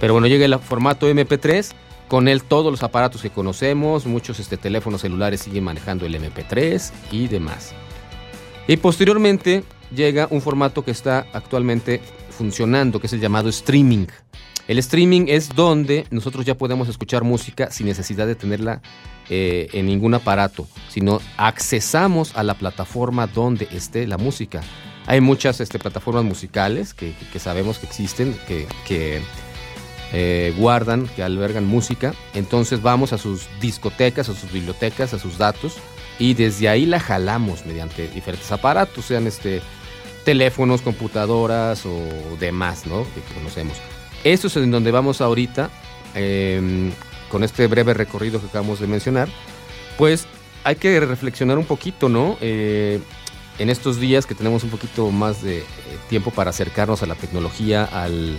[0.00, 1.70] Pero bueno, llega el formato MP3,
[2.08, 6.90] con él todos los aparatos que conocemos, muchos este, teléfonos celulares siguen manejando el MP3
[7.12, 7.72] y demás.
[8.66, 9.62] Y posteriormente
[9.94, 14.06] llega un formato que está actualmente funcionando, que es el llamado streaming.
[14.68, 18.80] El streaming es donde nosotros ya podemos escuchar música sin necesidad de tenerla
[19.28, 24.60] eh, en ningún aparato, sino accesamos a la plataforma donde esté la música.
[25.06, 29.20] Hay muchas este, plataformas musicales que, que- sabemos que existen, que, que,
[30.12, 32.12] eh, guardan, que albergan música.
[32.34, 35.74] Entonces vamos a sus discotecas, a sus bibliotecas, a sus datos
[36.18, 39.62] y desde ahí la jalamos mediante diferentes aparatos, sean este
[40.24, 42.02] teléfonos, computadoras o
[42.40, 43.04] demás, ¿no?
[43.14, 43.76] Que conocemos.
[44.32, 45.70] Esto es en donde vamos ahorita,
[46.16, 46.90] eh,
[47.30, 49.28] con este breve recorrido que acabamos de mencionar.
[49.96, 50.26] Pues
[50.64, 52.36] hay que reflexionar un poquito, ¿no?
[52.40, 52.98] Eh,
[53.60, 55.64] en estos días que tenemos un poquito más de eh,
[56.08, 58.36] tiempo para acercarnos a la tecnología, al,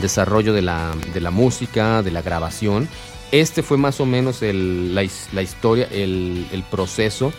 [0.00, 0.94] desarrollo de la,
[1.30, 2.88] música, de la grabación.
[3.30, 7.34] Este fue más o menos la, his- la historia, el, proceso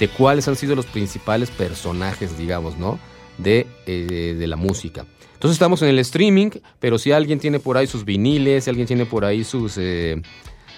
[0.00, 2.98] de cuáles han sido los principales personajes, digamos, ¿no?
[3.36, 5.04] De, eh, de la música.
[5.44, 6.48] Entonces estamos en el streaming,
[6.80, 10.22] pero si alguien tiene por ahí sus viniles, si alguien tiene por ahí sus, eh,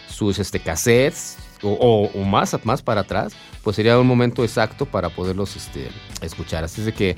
[0.08, 5.54] sus este, cassettes o, más, más para atrás, pues sería un momento exacto para poderlos
[5.54, 5.86] este,
[6.20, 6.64] escuchar.
[6.64, 7.14] Así es de que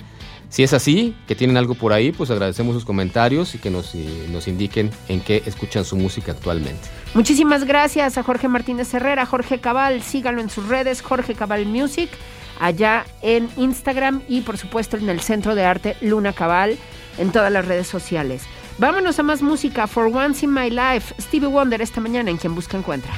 [0.50, 3.94] si es así, que tienen algo por ahí, pues agradecemos sus comentarios y que nos,
[4.30, 6.86] nos indiquen en qué escuchan su música actualmente.
[7.14, 12.10] Muchísimas gracias a Jorge Martínez Herrera, Jorge Cabal, síganlo en sus redes, Jorge Cabal Music,
[12.60, 16.78] allá en Instagram y por supuesto en el Centro de Arte Luna Cabal
[17.18, 18.42] en todas las redes sociales.
[18.78, 22.54] Vámonos a más música, For Once in My Life, Stevie Wonder esta mañana en Quien
[22.54, 23.12] Busca Encuentra.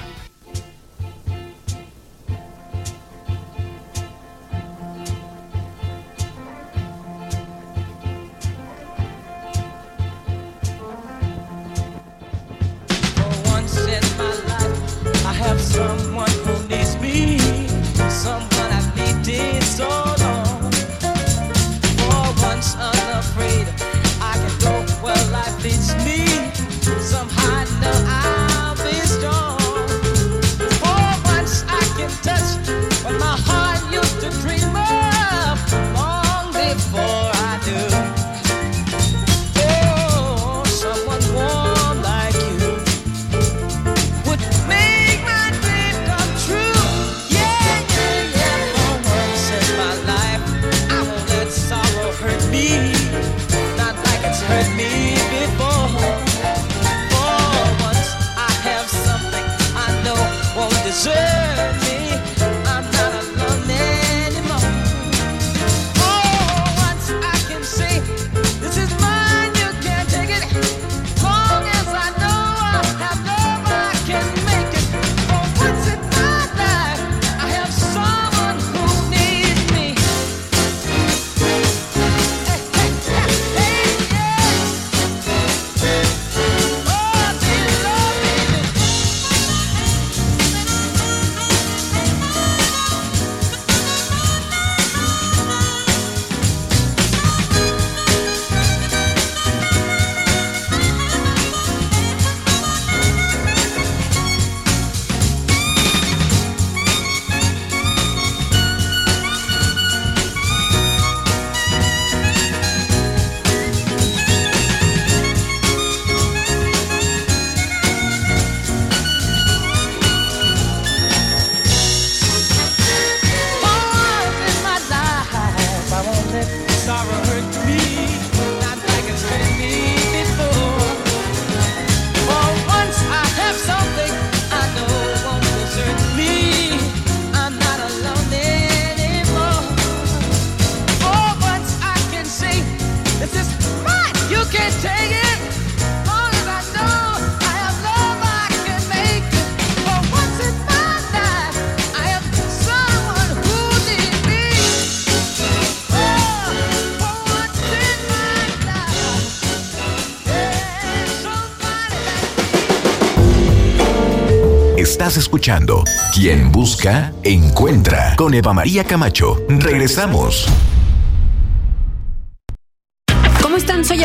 [165.17, 165.83] Escuchando
[166.15, 169.37] Quien Busca, Encuentra con Eva María Camacho.
[169.49, 170.47] Regresamos.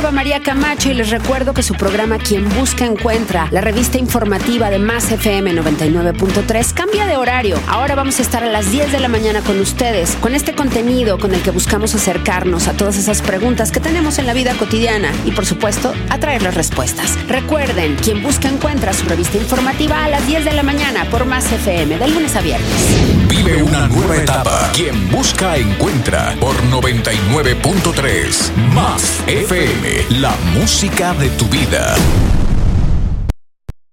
[0.02, 4.70] Soy María Camacho y les recuerdo que su programa Quien Busca Encuentra, la revista informativa
[4.70, 7.58] de Más FM 99.3, cambia de horario.
[7.68, 11.18] Ahora vamos a estar a las 10 de la mañana con ustedes, con este contenido
[11.18, 15.12] con el que buscamos acercarnos a todas esas preguntas que tenemos en la vida cotidiana
[15.26, 17.18] y, por supuesto, atraer las respuestas.
[17.30, 21.50] Recuerden, Quien Busca Encuentra su revista informativa a las 10 de la mañana por Más
[21.52, 23.15] FM, de lunes a viernes.
[23.30, 24.70] Vive una nueva etapa.
[24.74, 28.56] Quien busca encuentra por 99.3.
[28.74, 31.96] Más FM, la música de tu vida.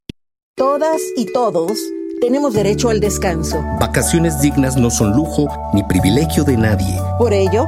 [0.55, 1.77] Todas y todos
[2.21, 3.61] tenemos derecho al descanso.
[3.79, 6.99] Vacaciones dignas no son lujo ni privilegio de nadie.
[7.17, 7.67] Por ello,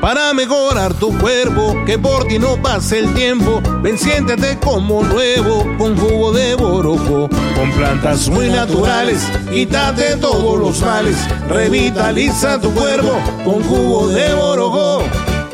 [0.00, 5.64] Para mejorar tu cuerpo, que por ti no pase el tiempo, ven siéntete como nuevo
[5.78, 7.30] con jugo de borojo.
[7.54, 11.16] Con plantas muy naturales, quítate todos los males,
[11.48, 15.02] revitaliza tu cuerpo con jugo de borojo.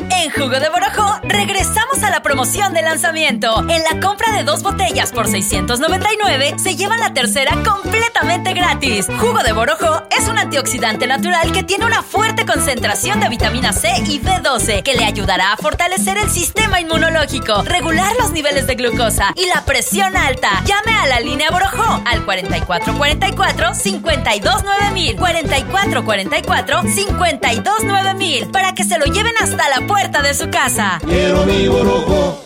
[0.09, 3.59] En Jugo de Borojo regresamos a la promoción de lanzamiento.
[3.69, 9.07] En la compra de dos botellas por 699 se lleva la tercera completamente gratis.
[9.19, 13.89] Jugo de Borojo es un antioxidante natural que tiene una fuerte concentración de vitamina C
[14.07, 19.33] y B12 que le ayudará a fortalecer el sistema inmunológico, regular los niveles de glucosa
[19.35, 20.63] y la presión alta.
[20.65, 29.33] Llame a la línea Borojo al 4444 529000 4444 529000 para que se lo lleven
[29.39, 30.99] hasta la puerta de su casa.
[31.13, 32.39] Quiero mi borojo.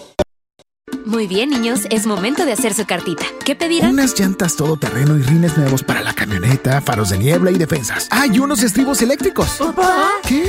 [1.06, 3.24] Muy bien, niños, es momento de hacer su cartita.
[3.46, 3.92] ¿Qué pedirán?
[3.92, 8.10] Unas llantas todoterreno y rines nuevos para la camioneta, faros de niebla y defensas.
[8.12, 9.56] ¡Ah, y unos estribos eléctricos!
[9.58, 10.10] ¿Papá?
[10.28, 10.46] ¿Qué?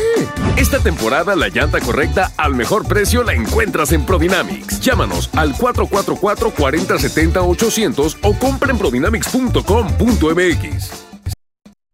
[0.56, 4.80] Esta temporada la llanta correcta al mejor precio la encuentras en Prodynamics.
[4.80, 11.07] Llámanos al 444-4070-800 o compra en prodynamics.com.mx.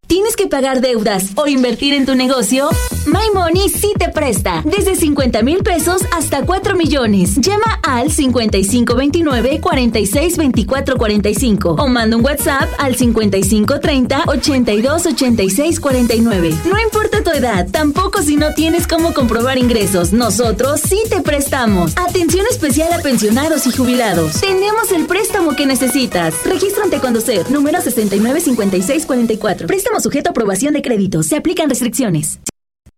[0.07, 2.69] ¿Tienes que pagar deudas o invertir en tu negocio?
[3.07, 4.63] My Money sí te presta.
[4.65, 7.37] Desde 50 mil pesos hasta 4 millones.
[7.37, 16.55] Llama al 5529 46 24 45 o manda un WhatsApp al 5530 82 86 49.
[16.65, 20.13] No importa tu edad, tampoco si no tienes cómo comprobar ingresos.
[20.13, 21.93] Nosotros sí te prestamos.
[21.97, 24.41] Atención especial a pensionados y jubilados.
[24.41, 26.35] Tenemos el préstamo que necesitas.
[26.45, 29.67] Registro ante Conducir, número 69 56 44.
[29.95, 31.23] Préstamo sujeto a aprobación de crédito.
[31.23, 32.41] Se aplican restricciones.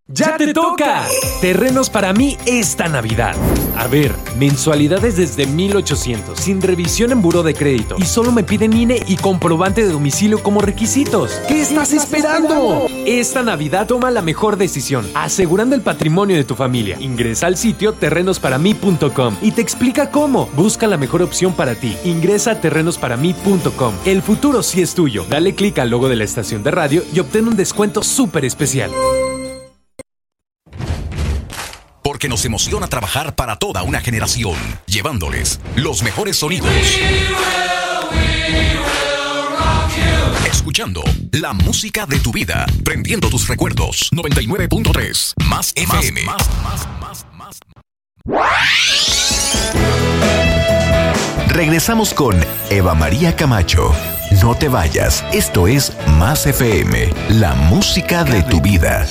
[0.08, 1.04] ¡Ya te toca!
[1.40, 3.34] Terrenos para mí esta Navidad.
[3.76, 7.96] A ver, mensualidades desde 1800, sin revisión en buro de crédito.
[7.98, 11.32] Y solo me piden INE y comprobante de domicilio como requisitos.
[11.48, 12.86] ¿Qué estás esperando?
[13.04, 16.96] Esta Navidad toma la mejor decisión, asegurando el patrimonio de tu familia.
[17.00, 20.48] Ingresa al sitio terrenosparamí.com y te explica cómo.
[20.54, 21.96] Busca la mejor opción para ti.
[22.04, 23.94] Ingresa a terrenosparamí.com.
[24.04, 25.26] El futuro sí es tuyo.
[25.28, 28.92] Dale clic al logo de la estación de radio y obtén un descuento súper especial.
[32.26, 34.56] Porque nos emociona trabajar para toda una generación,
[34.86, 36.68] llevándoles los mejores sonidos.
[40.44, 44.10] Escuchando la música de tu vida, prendiendo tus recuerdos.
[44.12, 46.22] 99.3 más FM.
[51.46, 52.34] Regresamos con
[52.70, 53.94] Eva María Camacho.
[54.42, 59.06] No te vayas, esto es Más FM, la música de tu vida.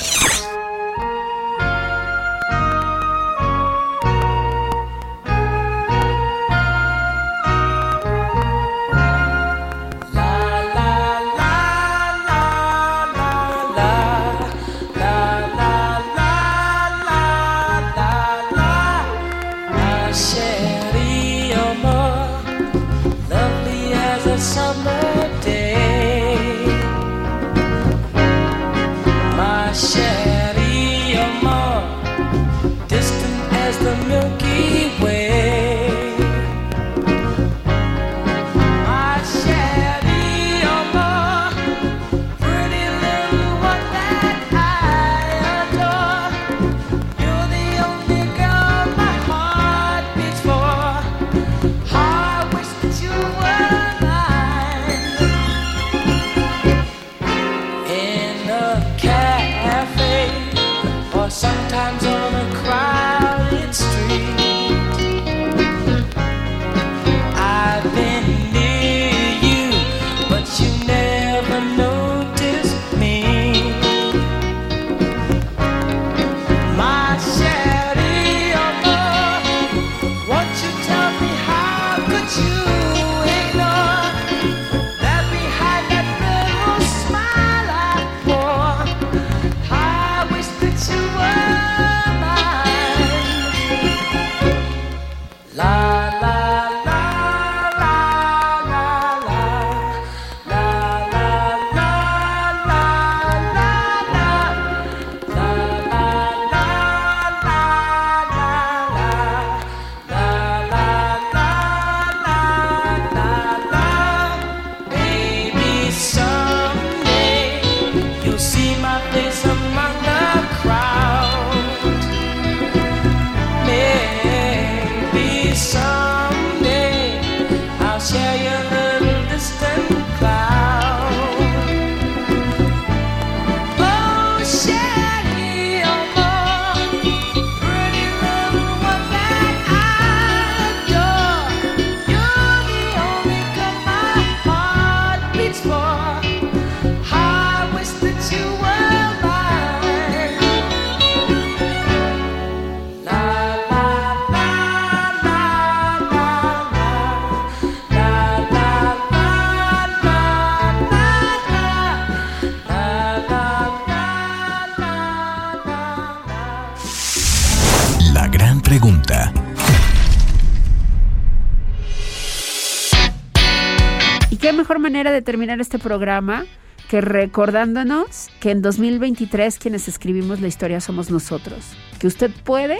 [175.36, 176.46] Terminar este programa
[176.88, 182.78] que recordándonos que en 2023 quienes escribimos la historia somos nosotros, que usted puede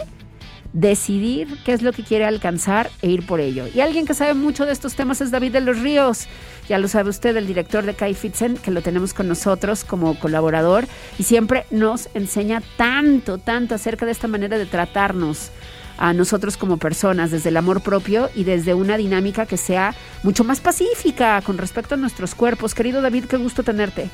[0.72, 3.66] decidir qué es lo que quiere alcanzar e ir por ello.
[3.74, 6.28] Y alguien que sabe mucho de estos temas es David de los Ríos.
[6.66, 10.18] Ya lo sabe usted, el director de Kai Fitzen, que lo tenemos con nosotros como
[10.18, 10.86] colaborador
[11.18, 15.50] y siempre nos enseña tanto, tanto acerca de esta manera de tratarnos
[15.98, 20.44] a nosotros como personas, desde el amor propio y desde una dinámica que sea mucho
[20.44, 22.74] más pacífica con respecto a nuestros cuerpos.
[22.74, 24.10] Querido David, qué gusto tenerte.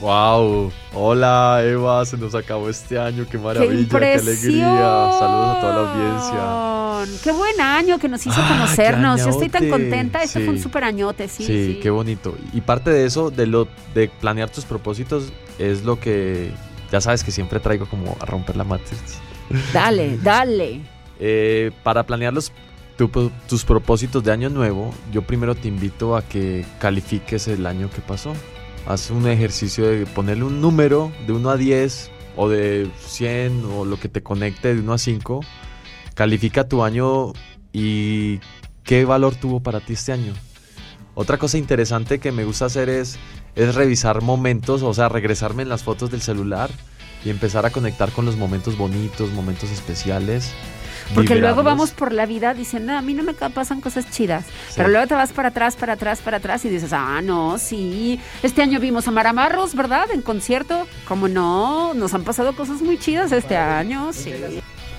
[0.00, 4.68] Wow, hola Eva, se nos acabó este año, qué maravilla, qué, alegría.
[5.18, 7.20] Saludos a toda la audiencia.
[7.24, 9.16] Qué buen año que nos hizo Ah, conocernos.
[9.16, 10.22] qué Yo estoy tan contenta.
[10.22, 10.44] Este Sí.
[10.44, 11.44] fue un super añote, sí.
[11.44, 11.80] Sí, sí.
[11.82, 12.36] qué bonito.
[12.52, 16.52] Y parte de eso, de lo de planear tus propósitos, es lo que
[16.92, 19.00] ya sabes que siempre traigo como a romper la matriz.
[19.72, 20.80] Dale, dale.
[21.20, 22.52] Eh, para planear los,
[22.96, 27.90] tu- tus propósitos de año nuevo, yo primero te invito a que califiques el año
[27.90, 28.32] que pasó.
[28.86, 33.84] Haz un ejercicio de ponerle un número de 1 a 10 o de 100 o
[33.84, 35.40] lo que te conecte de 1 a 5.
[36.14, 37.32] Califica tu año
[37.72, 38.40] y
[38.84, 40.32] qué valor tuvo para ti este año.
[41.14, 43.18] Otra cosa interesante que me gusta hacer es,
[43.56, 46.70] es revisar momentos, o sea, regresarme en las fotos del celular
[47.24, 50.52] y empezar a conectar con los momentos bonitos, momentos especiales.
[51.14, 54.44] Porque luego vamos por la vida diciendo, a mí no me pasan cosas chidas.
[54.76, 58.20] Pero luego te vas para atrás, para atrás, para atrás y dices, ah, no, sí.
[58.42, 60.10] Este año vimos a Maramarros, ¿verdad?
[60.12, 60.86] En concierto.
[61.06, 61.94] ¿Cómo no?
[61.94, 64.32] Nos han pasado cosas muy chidas este año, sí.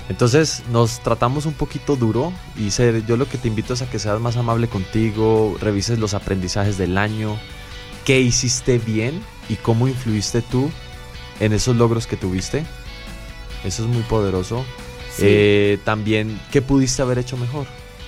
[0.10, 3.89] Entonces nos tratamos un poquito duro y ser, yo lo que te invito es a
[3.89, 7.38] que seas más amable contigo, revises los aprendizajes del año,
[8.05, 10.72] qué hiciste bien y cómo influiste tú
[11.39, 12.66] en esos logros que tuviste.
[13.64, 14.66] Eso es muy poderoso.
[15.20, 15.26] Sí.
[15.28, 17.65] Eh, también qué pudiste haber hecho mejor,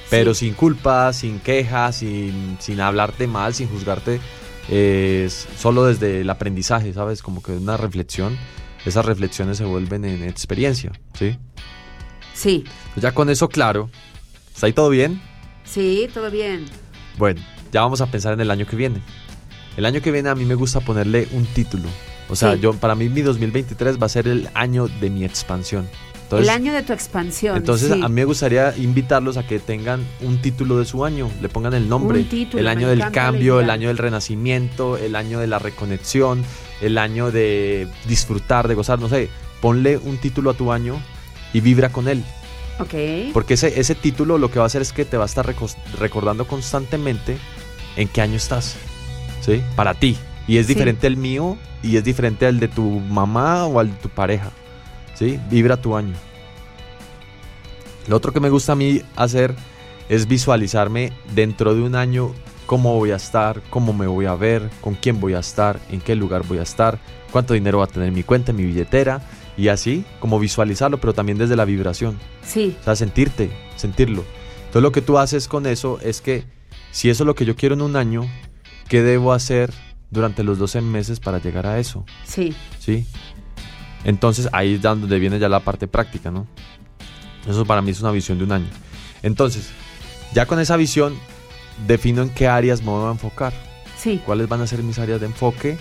[0.09, 4.19] pero sin culpa, sin quejas, sin, sin hablarte mal, sin juzgarte,
[4.69, 7.21] eh, solo desde el aprendizaje, ¿sabes?
[7.21, 8.37] Como que una reflexión.
[8.85, 11.37] Esas reflexiones se vuelven en experiencia, ¿sí?
[12.33, 12.63] Sí,
[12.95, 13.89] Pues ya con eso claro,
[14.53, 15.21] ¿está ahí todo bien?
[15.63, 16.65] sí, todo bien.
[17.17, 17.41] Bueno,
[17.71, 19.01] ya vamos a pensar en el año que viene.
[19.77, 21.87] El año que viene a mí me gusta ponerle un título.
[22.29, 22.61] O sea, Sí.
[22.61, 25.87] yo para mí mi 2023 va a ser el año de mi expansión.
[26.31, 27.57] Entonces, el año de tu expansión.
[27.57, 28.01] entonces sí.
[28.01, 31.73] a mí me gustaría invitarlos a que tengan un título de su año, le pongan
[31.73, 35.47] el nombre, Un título, el año del cambio, el año del renacimiento, el año de
[35.47, 36.43] la reconexión,
[36.81, 39.29] el año de disfrutar, de gozar, no sé,
[39.61, 41.01] ponle un título a tu año
[41.53, 42.23] y vibra con él.
[42.79, 43.33] Ok.
[43.33, 45.45] Porque ese, ese título lo que va a hacer es que te va a estar
[45.99, 47.37] recordando constantemente
[47.95, 48.75] en qué año estás.
[49.41, 49.61] ¿Sí?
[49.75, 50.17] Para ti.
[50.47, 50.73] Y es Sí.
[50.73, 54.51] diferente el mío y es diferente al de tu mamá o al de tu pareja.
[55.21, 55.39] ¿Sí?
[55.51, 56.15] Vibra tu año.
[58.07, 59.53] Lo otro que me gusta a mí hacer
[60.09, 62.33] es visualizarme dentro de un año
[62.65, 66.01] cómo voy a estar, cómo me voy a ver, con quién voy a estar, en
[66.01, 66.97] qué lugar voy a estar,
[67.31, 69.21] cuánto dinero va a tener en mi cuenta, en mi billetera
[69.55, 72.17] y así como visualizarlo, pero también desde la vibración.
[72.43, 72.75] Sí.
[72.81, 74.25] O sea, sentirte, sentirlo.
[74.57, 76.45] Entonces lo que tú haces con eso es que
[76.89, 78.25] si eso es lo que yo quiero en un año,
[78.89, 79.71] ¿qué debo hacer
[80.09, 82.05] durante los 12 meses para llegar a eso?
[82.25, 82.55] Sí.
[82.79, 83.05] ¿Sí?
[84.03, 86.47] Entonces ahí es donde viene ya la parte práctica, ¿no?
[87.47, 88.67] Eso para mí es una visión de un año.
[89.23, 89.69] Entonces,
[90.33, 91.15] ya con esa visión,
[91.87, 93.53] defino en qué áreas me voy a enfocar.
[93.97, 94.21] Sí.
[94.25, 95.77] ¿Cuáles van a ser mis áreas de enfoque?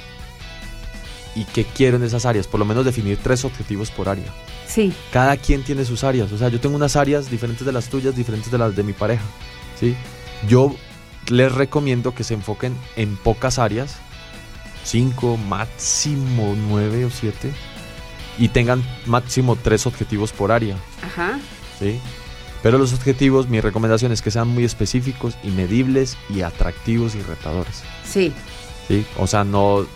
[1.34, 2.46] Y qué quiero en esas áreas.
[2.46, 4.32] Por lo menos definir tres objetivos por área.
[4.66, 4.92] Sí.
[5.12, 6.32] Cada quien tiene sus áreas.
[6.32, 8.92] O sea, yo tengo unas áreas diferentes de las tuyas, diferentes de las de mi
[8.92, 9.24] pareja.
[9.78, 9.94] ¿sí?
[10.48, 10.74] Yo
[11.28, 13.96] les recomiendo que se enfoquen en pocas áreas,
[14.84, 17.52] cinco, máximo nueve o siete,
[18.40, 20.76] y tengan máximo tres objetivos por área.
[21.02, 21.38] Ajá.
[21.78, 22.00] ¿sí?
[22.62, 27.22] Pero los objetivos, mi recomendación es que sean muy específicos y medibles y atractivos y
[27.22, 27.82] retadores.
[28.02, 28.32] Sí.
[28.88, 29.06] ¿sí?
[29.18, 29.86] O sea, no,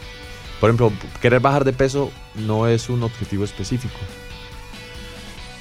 [0.60, 0.92] por ejemplo,
[1.22, 3.96] querer bajar de peso no es un objetivo específico.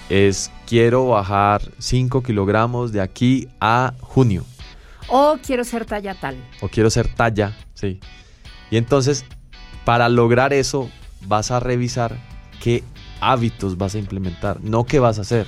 [0.09, 4.45] Es quiero bajar 5 kilogramos de aquí a junio.
[5.07, 6.35] O quiero ser talla tal.
[6.59, 8.01] O quiero ser talla, sí.
[8.69, 9.25] Y entonces,
[9.85, 10.89] para lograr eso,
[11.27, 12.32] vas a revisar
[12.63, 12.81] qué
[13.19, 15.45] hábitos vas a implementar, no qué vas a hacer.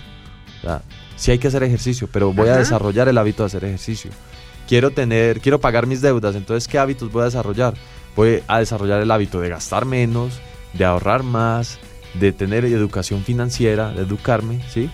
[0.59, 0.81] O sea,
[1.15, 2.59] sí hay que hacer ejercicio, pero voy a Ajá.
[2.59, 4.11] desarrollar el hábito de hacer ejercicio.
[4.67, 7.75] Quiero tener, quiero pagar mis deudas, entonces ¿qué hábitos voy a desarrollar?
[8.17, 10.41] Voy a desarrollar el hábito de gastar menos,
[10.73, 11.79] de ahorrar más,
[12.19, 14.89] de tener educación financiera, de educarme, ¿sí?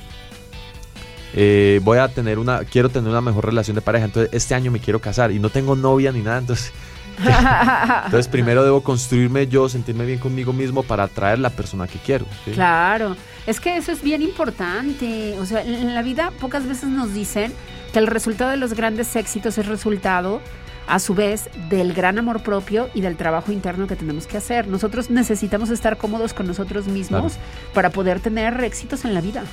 [1.34, 4.70] Eh, voy a tener una, quiero tener una mejor relación de pareja, entonces este año
[4.70, 6.72] me quiero casar y no tengo novia ni nada, entonces
[7.18, 12.26] entonces primero debo construirme yo, sentirme bien conmigo mismo para atraer la persona que quiero.
[12.46, 12.52] ¿sí?
[12.52, 13.16] Claro,
[13.48, 15.36] es que eso es bien importante.
[15.40, 17.54] O sea, en la vida pocas veces nos dicen
[17.94, 20.42] que el resultado de los grandes éxitos es resultado
[20.88, 24.68] a su vez del gran amor propio y del trabajo interno que tenemos que hacer.
[24.68, 27.34] Nosotros necesitamos estar cómodos con nosotros mismos
[27.74, 29.44] para poder tener éxitos en la vida.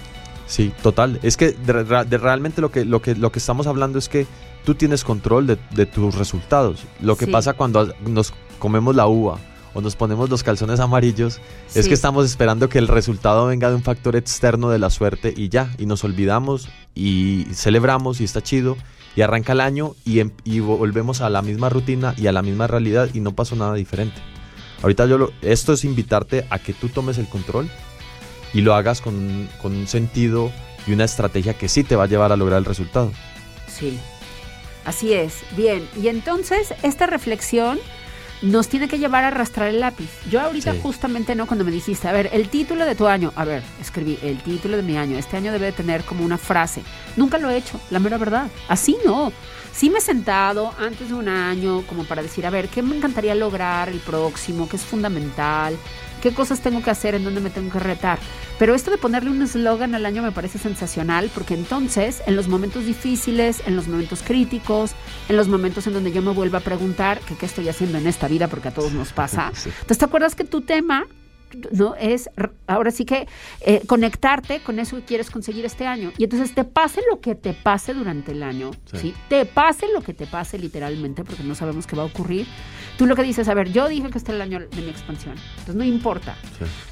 [0.49, 1.21] Sí, total.
[1.23, 4.09] Es que de- de- de realmente lo que, lo, que, lo que estamos hablando es
[4.09, 4.27] que
[4.65, 6.83] tú tienes control de, de tus resultados.
[7.01, 7.31] Lo que Sí.
[7.31, 9.39] pasa cuando nos comemos la uva
[9.75, 11.39] o nos ponemos los calzones amarillos
[11.75, 15.33] es que estamos esperando que el resultado venga de un factor externo de la suerte
[15.37, 18.77] y ya, y nos olvidamos y celebramos y está chido
[19.15, 22.41] y arranca el año y, em- y volvemos a la misma rutina y a la
[22.43, 24.17] misma realidad y no pasó nada diferente.
[24.83, 27.69] Ahorita yo lo, esto es invitarte a que tú tomes el control
[28.55, 30.51] y lo hagas con, con un sentido
[30.87, 33.13] y una estrategia que sí te va a llevar a lograr el resultado.
[33.67, 33.99] Sí.
[34.85, 35.35] Así es.
[35.57, 35.87] Bien.
[36.01, 37.79] Y entonces, esta reflexión
[38.41, 40.09] nos tiene que llevar a arrastrar el lápiz.
[40.31, 40.79] Yo ahorita Sí.
[40.83, 41.47] justamente, ¿no?
[41.47, 44.77] Cuando me dijiste, a ver, el título de tu año, a ver, escribí, el título
[44.77, 46.83] de mi año, este año debe de tener como una frase.
[47.17, 48.47] Nunca lo he hecho, la mera verdad.
[48.69, 49.33] Así no.
[49.75, 52.97] Sí me he sentado antes de un año como para decir, a ver, ¿qué me
[52.97, 54.69] encantaría lograr el próximo?
[54.69, 55.77] ¿Qué es fundamental?
[56.19, 57.15] ¿Qué cosas tengo que hacer?
[57.15, 58.19] ¿En dónde me tengo que retar?
[58.59, 62.49] Pero esto de ponerle un eslogan al año me parece sensacional porque entonces en los
[62.49, 64.93] momentos difíciles, en los momentos críticos,
[65.29, 68.07] en los momentos en donde yo me vuelva a preguntar que qué estoy haciendo en
[68.07, 69.53] esta vida porque a todos nos pasa.
[69.59, 69.71] Sí.
[69.71, 71.07] Entonces, ¿te acuerdas que tu tema
[71.73, 72.29] no es
[72.67, 73.27] ahora sí que
[73.61, 77.35] eh, conectarte con eso que quieres conseguir este año y entonces te pase lo que
[77.35, 78.99] te pase durante el año Sí.
[78.99, 82.47] sí, te pase lo que te pase literalmente porque no sabemos qué va a ocurrir
[82.97, 84.89] tú lo que dices a ver yo dije que este es el año de mi
[84.91, 86.37] expansión entonces no importa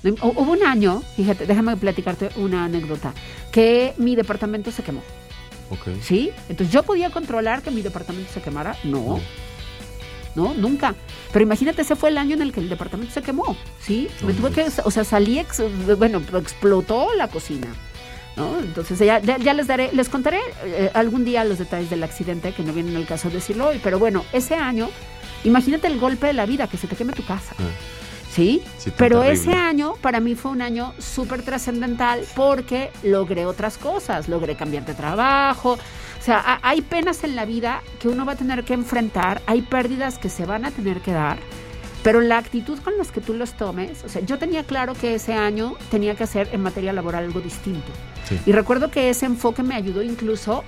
[0.02, 3.12] no hubo un año fíjate déjame platicarte una anécdota
[3.52, 5.02] que mi departamento se quemó.
[6.02, 6.30] ¿Sí?
[6.48, 8.76] Entonces yo podía controlar que mi departamento se quemara.
[8.84, 8.98] No.
[9.16, 9.20] No,
[10.36, 10.94] nunca.
[11.32, 13.56] Pero imagínate, ese fue el año en el que el departamento se quemó.
[13.80, 14.08] ¿Sí?
[14.24, 15.62] Me tuve que, o sea, salí, ex-
[15.98, 17.68] bueno, explotó la cocina.
[18.36, 18.58] ¿no?
[18.58, 22.52] Entonces ya, ya, ya les daré, les contaré eh, algún día los detalles del accidente,
[22.52, 23.80] que no viene en el caso de decirlo hoy.
[23.82, 24.90] Pero bueno, ese año,
[25.44, 27.54] imagínate el golpe de la vida, que se te queme tu casa.
[28.30, 28.62] ¿Sí?
[28.76, 29.40] Sí, Pero terrible.
[29.50, 34.84] ese año para mí fue un año súper trascendental porque logré otras cosas, logré cambiar
[34.84, 35.78] de trabajo.
[36.26, 39.40] O sea, ha- hay penas en la vida que uno va a tener que enfrentar,
[39.46, 41.38] hay pérdidas que se van a tener que dar,
[42.02, 45.14] pero la actitud con las que tú los tomes, o sea, yo tenía claro que
[45.14, 47.86] ese año tenía que hacer en materia laboral algo distinto.
[48.28, 48.40] Sí.
[48.44, 50.64] Y recuerdo que ese enfoque me ayudó incluso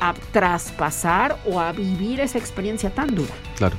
[0.00, 3.34] a traspasar o a vivir esa experiencia tan dura.
[3.58, 3.76] Claro.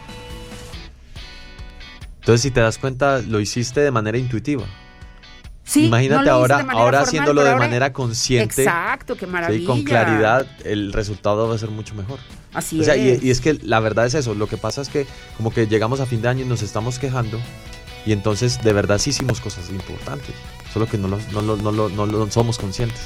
[2.20, 4.66] Entonces, si te das cuenta, lo hiciste de manera intuitiva.
[5.66, 8.64] Sí, Imagínate no ahora, ahora formal, haciéndolo de ahora- manera consciente.
[8.64, 9.66] Exacto, qué sí, maravilla.
[9.68, 12.20] con claridad, el resultado va a ser mucho mejor.
[12.54, 13.24] Así O sea, y- es.
[13.24, 14.36] Y, es que la verdad es eso.
[14.36, 15.08] Lo que pasa es que
[15.38, 17.40] como que llegamos a fin de año y nos estamos quejando
[18.06, 20.36] y entonces de verdad sí hicimos cosas importantes.
[20.74, 23.00] Solo que no lo, no lo- no lo- no lo somos conscientes.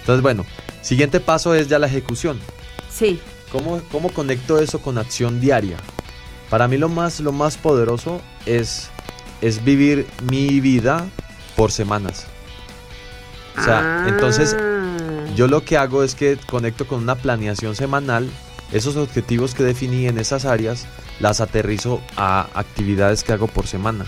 [0.00, 0.44] Entonces, bueno,
[0.82, 2.40] siguiente paso es ya la ejecución.
[2.92, 3.20] Sí.
[3.52, 5.76] ¿Cómo, cómo conecto eso con acción diaria?
[6.50, 8.88] Para mí lo más, lo más poderoso es,
[9.40, 11.06] es vivir mi vida
[11.56, 12.26] por semanas.
[13.58, 14.56] O sea, entonces
[15.36, 18.30] yo lo que hago es que conecto con una planeación semanal,
[18.72, 20.86] esos objetivos que definí en esas áreas,
[21.20, 24.06] las aterrizo a actividades que hago por semana.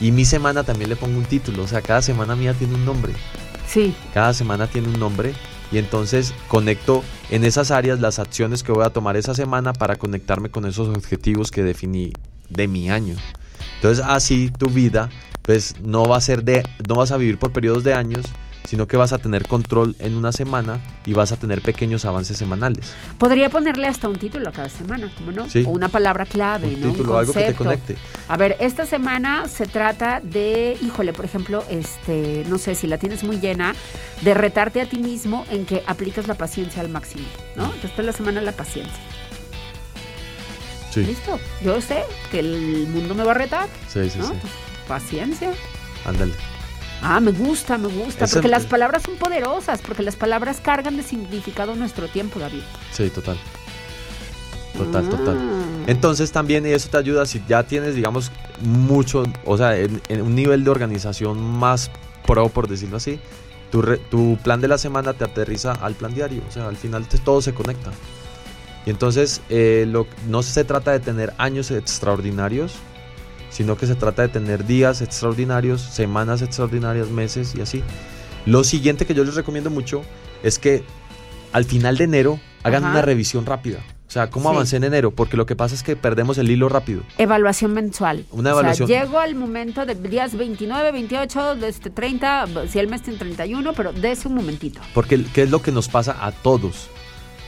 [0.00, 2.84] Y mi semana también le pongo un título, o sea, cada semana mía tiene un
[2.84, 3.12] nombre.
[3.66, 3.94] Sí.
[4.14, 5.34] Cada semana tiene un nombre
[5.70, 9.96] y entonces conecto en esas áreas las acciones que voy a tomar esa semana para
[9.96, 12.12] conectarme con esos objetivos que definí
[12.48, 13.16] de mi año.
[13.76, 15.10] Entonces así tu vida
[15.48, 18.26] pues no va a ser de no vas a vivir por periodos de años,
[18.66, 22.36] sino que vas a tener control en una semana y vas a tener pequeños avances
[22.36, 22.92] semanales.
[23.16, 25.48] Podría ponerle hasta un título a cada semana, ¿cómo no?
[25.48, 25.64] Sí.
[25.66, 26.90] O una palabra clave, Un ¿no?
[26.90, 27.96] título, un algo que te conecte.
[28.28, 32.98] A ver, esta semana se trata de, híjole, por ejemplo, este, no sé, si la
[32.98, 33.74] tienes muy llena,
[34.20, 37.24] de retarte a ti mismo en que apliques la paciencia al máximo,
[37.56, 37.64] ¿no?
[37.72, 38.92] Entonces, es la semana de la paciencia.
[40.90, 41.04] Sí.
[41.04, 41.40] ¿Listo?
[41.64, 44.26] Yo sé que el mundo me va a retar, Sí, sí, ¿no?
[44.28, 44.34] sí.
[44.88, 45.52] Paciencia.
[46.04, 46.32] Ándale.
[47.02, 51.04] Ah, me gusta, me gusta, porque las palabras son poderosas, porque las palabras cargan de
[51.04, 52.62] significado nuestro tiempo, David.
[52.92, 53.36] Sí, total.
[54.76, 55.10] Total, Ah.
[55.10, 55.38] total.
[55.86, 58.30] Entonces también y eso te ayuda si ya tienes, digamos,
[58.62, 61.90] mucho, o sea, en, en un nivel de organización más
[62.26, 63.18] pro, por decirlo así,
[63.70, 66.76] tu, re- tu plan de la semana te aterriza al plan diario, o sea, al
[66.76, 67.90] final te- todo se conecta.
[68.86, 72.72] Y entonces eh, lo- no se trata de tener años extraordinarios,
[73.50, 77.82] sino que se trata de tener días extraordinarios, semanas extraordinarias, meses y así.
[78.46, 80.02] Lo siguiente que yo les recomiendo mucho
[80.42, 80.82] es que
[81.52, 82.92] al final de enero hagan Ajá.
[82.92, 83.78] una revisión rápida.
[84.06, 84.54] O sea, ¿cómo Sí.
[84.56, 85.10] avancé en enero?
[85.10, 87.02] Porque lo que pasa es que perdemos el hilo rápido.
[87.18, 88.24] Evaluación mensual.
[88.30, 88.86] Una evaluación.
[88.86, 93.02] O sea, llego al momento de días 29, 28, de este 30, si el mes
[93.02, 94.80] tiene 31, pero de ese un momentito.
[94.94, 96.88] Porque ¿qué es lo que nos pasa a todos?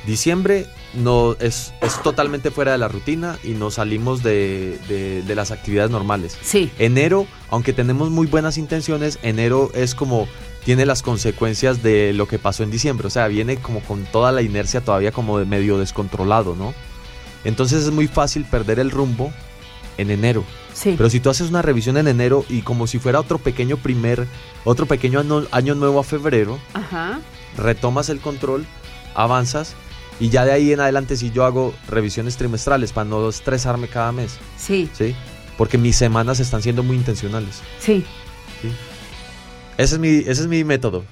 [0.06, 5.34] Diciembre no, es, es totalmente fuera de la rutina y nos salimos de, de- de
[5.34, 6.36] las actividades normales.
[6.42, 6.70] Sí.
[6.78, 10.26] Enero, aunque tenemos muy buenas intenciones, enero es como
[10.64, 13.06] tiene las consecuencias de lo que pasó en diciembre.
[13.06, 16.74] O sea, viene como con toda la inercia todavía como de medio descontrolado, ¿no?
[17.44, 19.32] Entonces es muy fácil perder el rumbo
[19.98, 20.44] en enero.
[20.74, 20.94] Sí.
[20.96, 24.26] Pero si tú haces una revisión en enero y como si fuera otro pequeño primer,
[24.64, 27.20] otro pequeño año, año nuevo a febrero, Ajá.
[27.56, 28.64] retomas el control,
[29.14, 29.74] avanzas
[30.20, 34.12] y ya de ahí en adelante si yo hago revisiones trimestrales para no estresarme cada
[34.12, 35.16] mes, Sí, ¿sí?
[35.56, 37.60] Porque mis semanas están siendo muy intencionales.
[37.80, 38.04] sí.
[39.78, 41.04] Ese es mi, ese es mi método.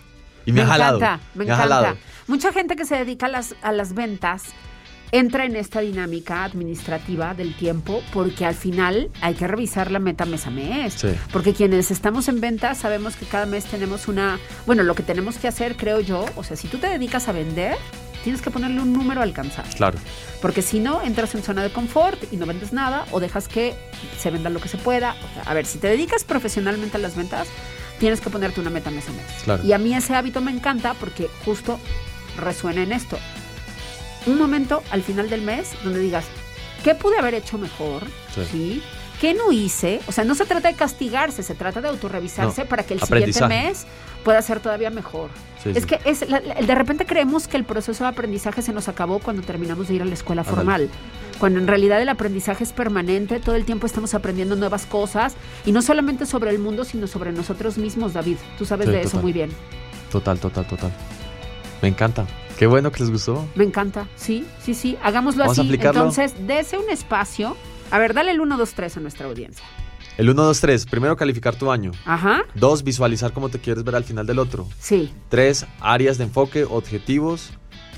[0.45, 0.99] Y me, ha jalado.
[0.99, 1.63] encanta, me, ha encanta.
[1.63, 1.97] jalado.
[2.27, 4.45] Mucha gente que se dedica a las, a las ventas
[5.11, 10.27] entra en esta dinámica administrativa del tiempo porque al final hay que revisar la meta
[10.27, 10.93] mes a mes.
[10.95, 11.09] Sí.
[11.33, 14.39] Porque quienes estamos en ventas sabemos que cada mes tenemos una...
[14.67, 17.33] Bueno, lo que tenemos que hacer, creo yo, o sea, si tú te dedicas a
[17.33, 17.77] vender,
[18.29, 19.65] tienes que ponerle un número a alcanzar.
[19.75, 19.99] Claro.
[20.43, 23.75] Porque si no, entras en zona de confort y no vendes nada o dejas que
[24.19, 25.13] se venda lo que se pueda.
[25.13, 27.49] O sea, a ver, si te dedicas profesionalmente a las ventas,
[27.99, 29.25] tienes que ponerte una meta mes a mes.
[29.45, 29.65] Claro.
[29.65, 31.81] Y a mí ese hábito me encanta porque justo
[32.37, 33.19] resuena en esto.
[34.27, 36.27] Un momento al final del mes donde digas,
[36.85, 38.03] ¿qué pude haber hecho mejor?
[38.35, 38.43] Sí.
[38.53, 38.83] ¿Sí?
[39.21, 40.01] ¿Qué no hice?
[40.07, 43.01] O sea, no se trata de castigarse, se trata de autorrevisarse No, para que el
[43.01, 43.85] siguiente mes
[44.25, 45.29] pueda ser todavía mejor.
[45.63, 45.87] Sí, es sí.
[45.87, 49.43] que es la- de repente creemos que el proceso de aprendizaje se nos acabó cuando
[49.43, 50.89] terminamos de ir a la escuela formal.
[51.41, 55.73] Cuando en realidad el aprendizaje es permanente, todo el tiempo estamos aprendiendo nuevas cosas y
[55.73, 58.37] no solamente sobre el mundo, sino sobre nosotros mismos, David.
[58.57, 59.51] Tú sabes Sí, de eso muy bien.
[60.13, 60.93] Total, total, total.
[61.83, 62.27] Me encanta.
[62.57, 63.47] Qué bueno que les gustó.
[63.55, 64.09] Me encanta.
[64.17, 64.97] Sí, sí, sí.
[65.03, 65.75] Hagámoslo Vamos así.
[65.75, 67.57] Entonces, dese un espacio.
[67.91, 69.65] A ver, dale el 1, 2, 3 a nuestra audiencia.
[70.17, 70.87] El 1, 2, 3.
[70.87, 71.93] Primero calificar tu año.
[72.05, 72.43] Ajá.
[72.55, 74.67] Dos, visualizar cómo te quieres ver al final del otro.
[74.81, 75.13] Sí.
[75.29, 77.51] Tres, áreas de enfoque, objetivos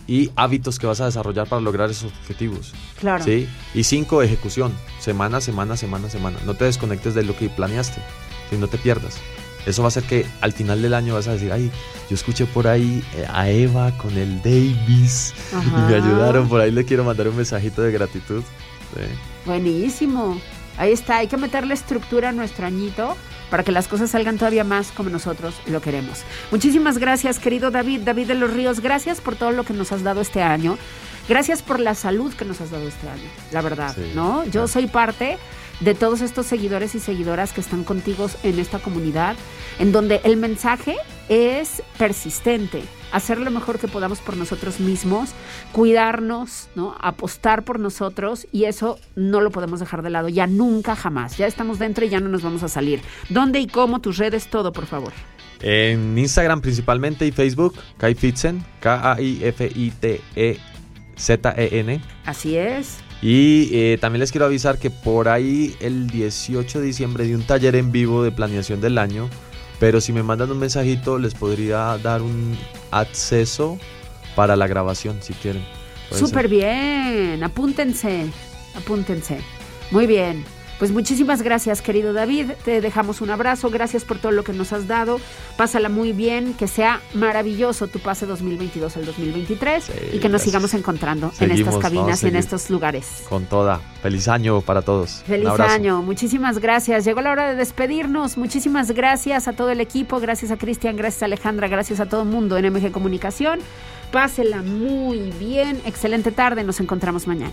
[0.07, 2.75] y hábitos que vas a desarrollar para lograr esos objetivos.
[2.99, 3.25] Claro.
[3.25, 3.49] ¿Sí?
[3.75, 4.73] Y cinco, ejecución.
[4.99, 6.39] Semana, semana, semana, semana.
[6.45, 8.03] No te desconectes de lo que planeaste.
[8.51, 9.19] Si no te pierdas.
[9.67, 11.71] Eso va a hacer que al final del año vas a decir, ay,
[12.09, 15.65] yo escuché por ahí eh, a Eva con el Davis Ajá.
[15.65, 16.49] y me ayudaron.
[16.49, 18.43] Por ahí le quiero mandar un mensajito de gratitud.
[18.95, 19.03] Sí.
[19.45, 20.41] Buenísimo.
[20.77, 21.19] Ahí está.
[21.19, 23.17] Hay que meterle estructura a nuestro añito
[23.51, 26.23] para que las cosas salgan todavía más como nosotros lo queremos.
[26.51, 28.81] Muchísimas gracias, querido David, David de los Ríos.
[28.81, 30.79] Gracias por todo lo que nos has dado este año.
[31.29, 34.45] Gracias por la salud que nos has dado este año, la verdad, Sí, ¿no?
[34.47, 35.39] Yo soy parte
[35.81, 39.37] de todos estos seguidores y seguidoras que están contigo en esta comunidad,
[39.79, 40.97] en donde el mensaje
[41.29, 42.83] es persistente,
[43.13, 45.31] hacer lo mejor que podamos por nosotros mismos,
[45.73, 46.95] cuidarnos, ¿no?
[47.01, 51.47] apostar por nosotros y eso no lo podemos dejar de lado, ya nunca jamás, ya
[51.47, 53.01] estamos dentro y ya no nos vamos a salir.
[53.29, 54.01] ¿Dónde y cómo?
[54.01, 55.13] Tus redes, todo, por favor.
[55.63, 59.21] En Instagram principalmente y Facebook, Kai Fitzen, K-A-I-F-I-T-E-Z-E-N.
[62.25, 62.99] Así es.
[63.23, 67.43] Y eh, también les quiero avisar que por ahí el 18 de diciembre di un
[67.43, 69.29] taller en vivo de planeación del año.
[69.81, 72.57] Pero si me mandan un mensajito les podría dar un
[72.93, 73.79] acceso
[74.37, 75.65] para la grabación si quieren.
[76.13, 78.27] Súper bien, apúntense,
[78.77, 79.41] apúntense.
[79.91, 80.45] Muy bien.
[80.81, 82.53] Pues muchísimas gracias, querido David.
[82.65, 83.69] Te dejamos un abrazo.
[83.69, 85.21] Gracias por todo lo que nos has dado.
[85.59, 86.55] Pásala muy bien.
[86.55, 90.43] Que sea maravilloso tu pase 2022 al 2023 y que nos gracias.
[90.43, 93.25] sigamos encontrando en estas cabinas y en estos lugares.
[93.29, 93.79] Con toda.
[94.01, 95.23] Feliz año para todos.
[95.27, 97.05] Feliz año, muchísimas gracias.
[97.05, 98.39] Llegó la hora de despedirnos.
[98.39, 102.23] Muchísimas gracias a todo el equipo, gracias a Cristian, gracias a Alejandra, gracias a todo
[102.23, 103.61] el mundo en MG Comunicación.
[104.13, 107.53] Pásela muy bien, excelente tarde, nos encontramos mañana.